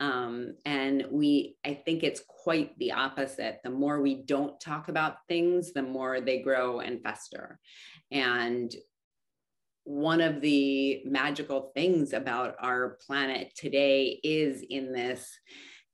[0.00, 3.60] Um, and we, I think it's quite the opposite.
[3.62, 7.58] The more we don't talk about things, the more they grow and fester.
[8.10, 8.74] And
[9.84, 15.28] one of the magical things about our planet today is in this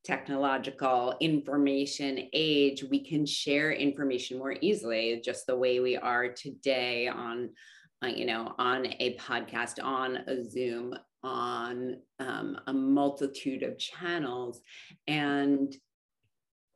[0.07, 7.09] technological information age, we can share information more easily, just the way we are today
[7.09, 7.51] on,
[8.05, 10.95] uh, you know, on a podcast, on a Zoom,
[11.25, 14.61] on um, a multitude of channels.
[15.09, 15.75] And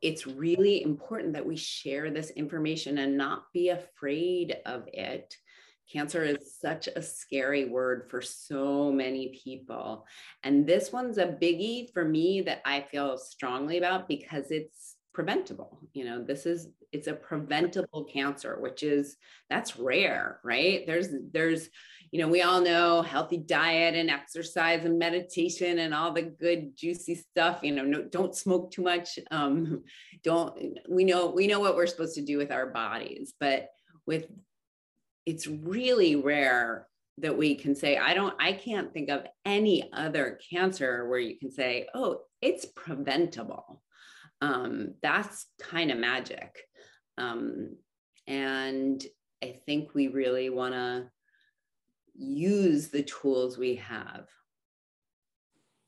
[0.01, 5.35] it's really important that we share this information and not be afraid of it
[5.91, 10.05] Cancer is such a scary word for so many people.
[10.43, 15.79] And this one's a biggie for me that I feel strongly about because it's preventable.
[15.93, 19.17] You know, this is it's a preventable cancer, which is
[19.49, 20.85] that's rare, right?
[20.85, 21.69] There's there's
[22.11, 26.75] you know, we all know healthy diet and exercise and meditation and all the good
[26.75, 29.17] juicy stuff, you know, no, don't smoke too much.
[29.31, 29.83] Um,
[30.23, 33.69] don't we know we know what we're supposed to do with our bodies, but
[34.05, 34.25] with
[35.31, 40.39] it's really rare that we can say i don't i can't think of any other
[40.49, 43.81] cancer where you can say oh it's preventable.
[44.41, 46.57] Um, that's kind of magic.
[47.17, 47.77] Um,
[48.27, 49.03] and
[49.43, 51.09] i think we really want to
[52.15, 54.27] use the tools we have.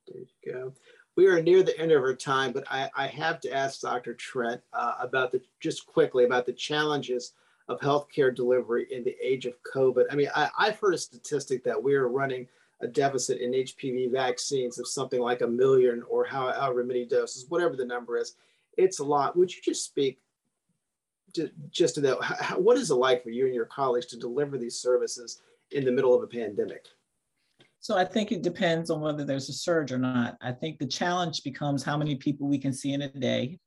[0.08, 0.74] There you go.
[1.16, 4.16] We are near the end of our time but i, I have to ask dr
[4.16, 7.34] trent uh, about the just quickly about the challenges
[7.68, 10.06] of healthcare delivery in the age of COVID.
[10.12, 12.48] I mean, I, have heard a statistic that we are running
[12.82, 17.76] a deficit in HPV vaccines of something like a million or however many doses, whatever
[17.76, 18.36] the number is.
[18.78, 19.38] It's a lot.
[19.38, 20.20] Would you just speak
[21.36, 22.22] to, just to that?
[22.22, 25.40] How, what is it like for you and your colleagues to deliver these services
[25.72, 26.88] in the middle of a pandemic?
[27.80, 30.38] So I think it depends on whether there's a surge or not.
[30.42, 33.60] I think the challenge becomes how many people we can see in a day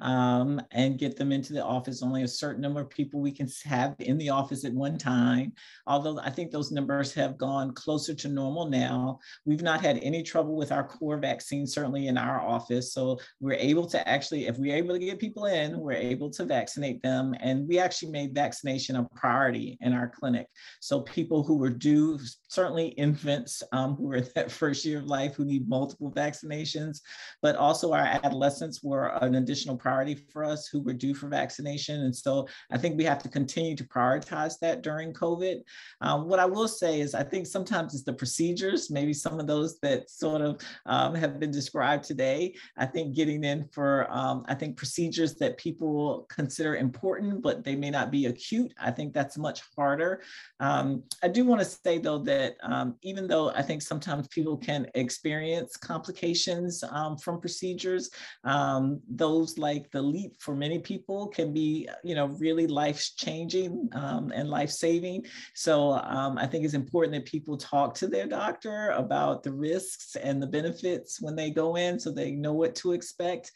[0.00, 2.02] um, and get them into the office.
[2.02, 5.52] Only a certain number of people we can have in the office at one time.
[5.86, 9.20] Although I think those numbers have gone closer to normal now.
[9.44, 12.92] We've not had any trouble with our core vaccine, certainly in our office.
[12.92, 16.44] So we're able to actually, if we're able to get people in, we're able to
[16.44, 17.34] vaccinate them.
[17.40, 20.48] And we actually made vaccination a priority in our clinic.
[20.80, 25.06] So people who were due, certainly infants um, who are in that first year of
[25.06, 27.00] life who need multiple vaccinations,
[27.40, 31.28] but also our adolescents were an additional additional priority for us who were due for
[31.28, 32.04] vaccination.
[32.04, 35.56] And so I think we have to continue to prioritize that during COVID.
[36.00, 39.46] Um, what I will say is, I think sometimes it's the procedures, maybe some of
[39.46, 42.54] those that sort of um, have been described today.
[42.78, 47.76] I think getting in for, um, I think procedures that people consider important, but they
[47.76, 48.72] may not be acute.
[48.80, 50.22] I think that's much harder.
[50.60, 54.56] Um, I do want to say though that um, even though I think sometimes people
[54.56, 58.08] can experience complications um, from procedures,
[58.44, 59.00] um,
[59.42, 64.32] those like the LEEP for many people can be, you know, really life changing um,
[64.34, 65.24] and life saving.
[65.54, 70.16] So um, I think it's important that people talk to their doctor about the risks
[70.16, 73.52] and the benefits when they go in so they know what to expect,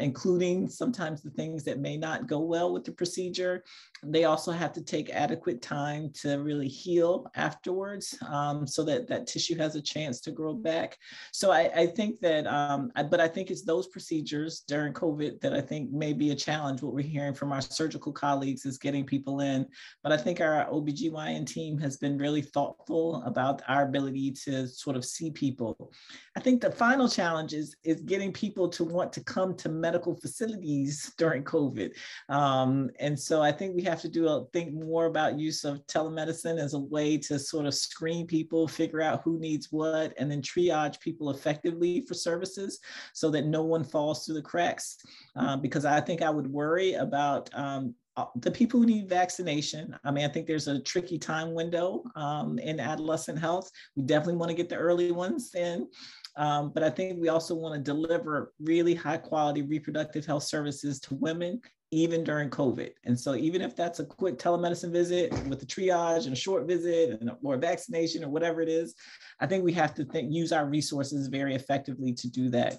[0.00, 3.62] including sometimes the things that may not go well with the procedure.
[4.02, 9.26] They also have to take adequate time to really heal afterwards um, so that that
[9.26, 10.96] tissue has a chance to grow back.
[11.32, 15.17] So I, I think that, um, I, but I think it's those procedures during COVID
[15.18, 16.82] that I think may be a challenge.
[16.82, 19.66] What we're hearing from our surgical colleagues is getting people in.
[20.02, 24.96] But I think our OBGYN team has been really thoughtful about our ability to sort
[24.96, 25.92] of see people.
[26.36, 30.14] I think the final challenge is, is getting people to want to come to medical
[30.14, 31.90] facilities during COVID.
[32.28, 35.84] Um, and so I think we have to do a, think more about use of
[35.86, 40.30] telemedicine as a way to sort of screen people, figure out who needs what, and
[40.30, 42.80] then triage people effectively for services
[43.12, 44.97] so that no one falls through the cracks.
[45.36, 49.96] Uh, because I think I would worry about um, uh, the people who need vaccination.
[50.02, 53.70] I mean, I think there's a tricky time window um, in adolescent health.
[53.94, 55.88] We definitely want to get the early ones in.
[56.36, 60.98] Um, but I think we also want to deliver really high quality reproductive health services
[61.00, 62.90] to women even during COVID.
[63.04, 66.66] And so even if that's a quick telemedicine visit with a triage and a short
[66.66, 68.94] visit and, or a vaccination or whatever it is,
[69.40, 72.78] I think we have to think, use our resources very effectively to do that.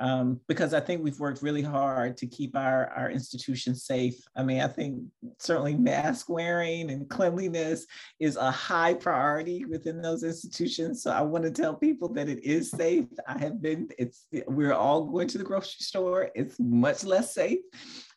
[0.00, 4.14] Um, because I think we've worked really hard to keep our, our institutions safe.
[4.36, 5.02] I mean, I think
[5.38, 7.84] certainly mask wearing and cleanliness
[8.20, 11.02] is a high priority within those institutions.
[11.02, 13.06] So I want to tell people that it is safe.
[13.26, 16.30] I have been, it's, we're all going to the grocery store.
[16.34, 17.58] It's much less safe.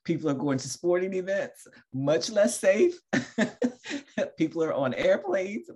[0.04, 3.00] People are going to sporting events, much less safe.
[4.38, 5.70] People are on airplanes,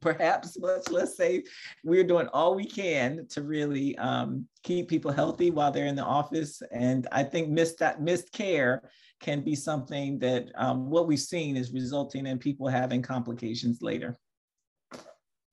[0.00, 1.44] perhaps much less safe.
[1.82, 6.04] We're doing all we can to really um, keep people healthy while they're in the
[6.04, 6.62] office.
[6.70, 8.82] And I think missed that missed care
[9.20, 14.16] can be something that um, what we've seen is resulting in people having complications later.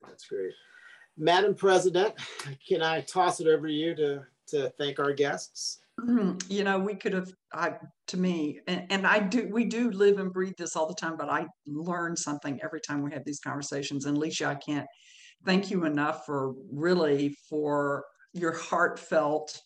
[0.05, 0.51] That's great.
[1.17, 2.13] Madam President,
[2.67, 5.79] can I toss it over to you to, to thank our guests?
[6.49, 7.73] you know, we could have, I,
[8.07, 11.17] to me, and, and I do, we do live and breathe this all the time,
[11.17, 14.05] but I learn something every time we have these conversations.
[14.05, 14.87] And Alicia, I can't
[15.45, 19.59] thank you enough for really for your heartfelt,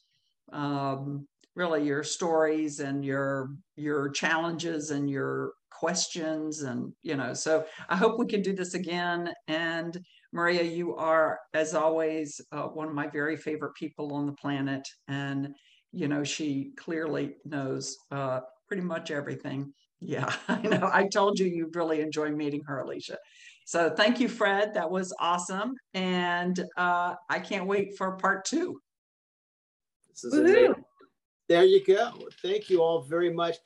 [0.52, 7.66] um, really your stories and your your challenges and your questions and you know so
[7.90, 10.00] i hope we can do this again and
[10.32, 14.88] maria you are as always uh, one of my very favorite people on the planet
[15.08, 15.50] and
[15.94, 19.74] you know, she clearly knows uh, pretty much everything.
[20.02, 20.90] Yeah, I know.
[20.92, 23.18] I told you you'd really enjoy meeting her, Alicia.
[23.66, 24.74] So thank you, Fred.
[24.74, 25.76] That was awesome.
[25.94, 28.82] And uh, I can't wait for part two.
[30.10, 30.84] This is amazing.
[31.48, 32.12] There you go.
[32.42, 33.58] Thank you all very much.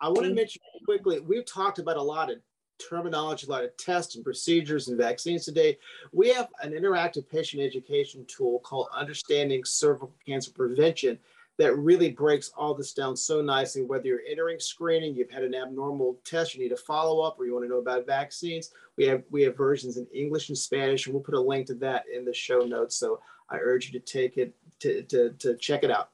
[0.00, 2.38] I want to mention quickly, we've talked about a lot of
[2.78, 5.78] terminology, a lot of tests and procedures and vaccines today.
[6.12, 11.18] We have an interactive patient education tool called Understanding Cervical Cancer Prevention
[11.58, 13.82] that really breaks all this down so nicely.
[13.82, 17.46] Whether you're entering screening, you've had an abnormal test, you need a follow up, or
[17.46, 21.06] you want to know about vaccines, we have we have versions in English and Spanish,
[21.06, 22.96] and we'll put a link to that in the show notes.
[22.96, 26.10] So I urge you to take it to to, to check it out.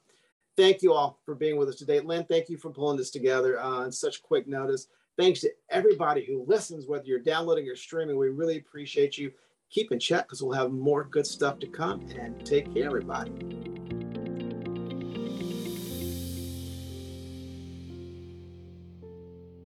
[0.55, 2.25] Thank you all for being with us today, Lynn.
[2.25, 4.87] Thank you for pulling this together uh, on such quick notice.
[5.17, 8.17] Thanks to everybody who listens, whether you're downloading or streaming.
[8.17, 9.31] We really appreciate you.
[9.69, 12.07] Keep in check because we'll have more good stuff to come.
[12.19, 13.92] And take care, everybody.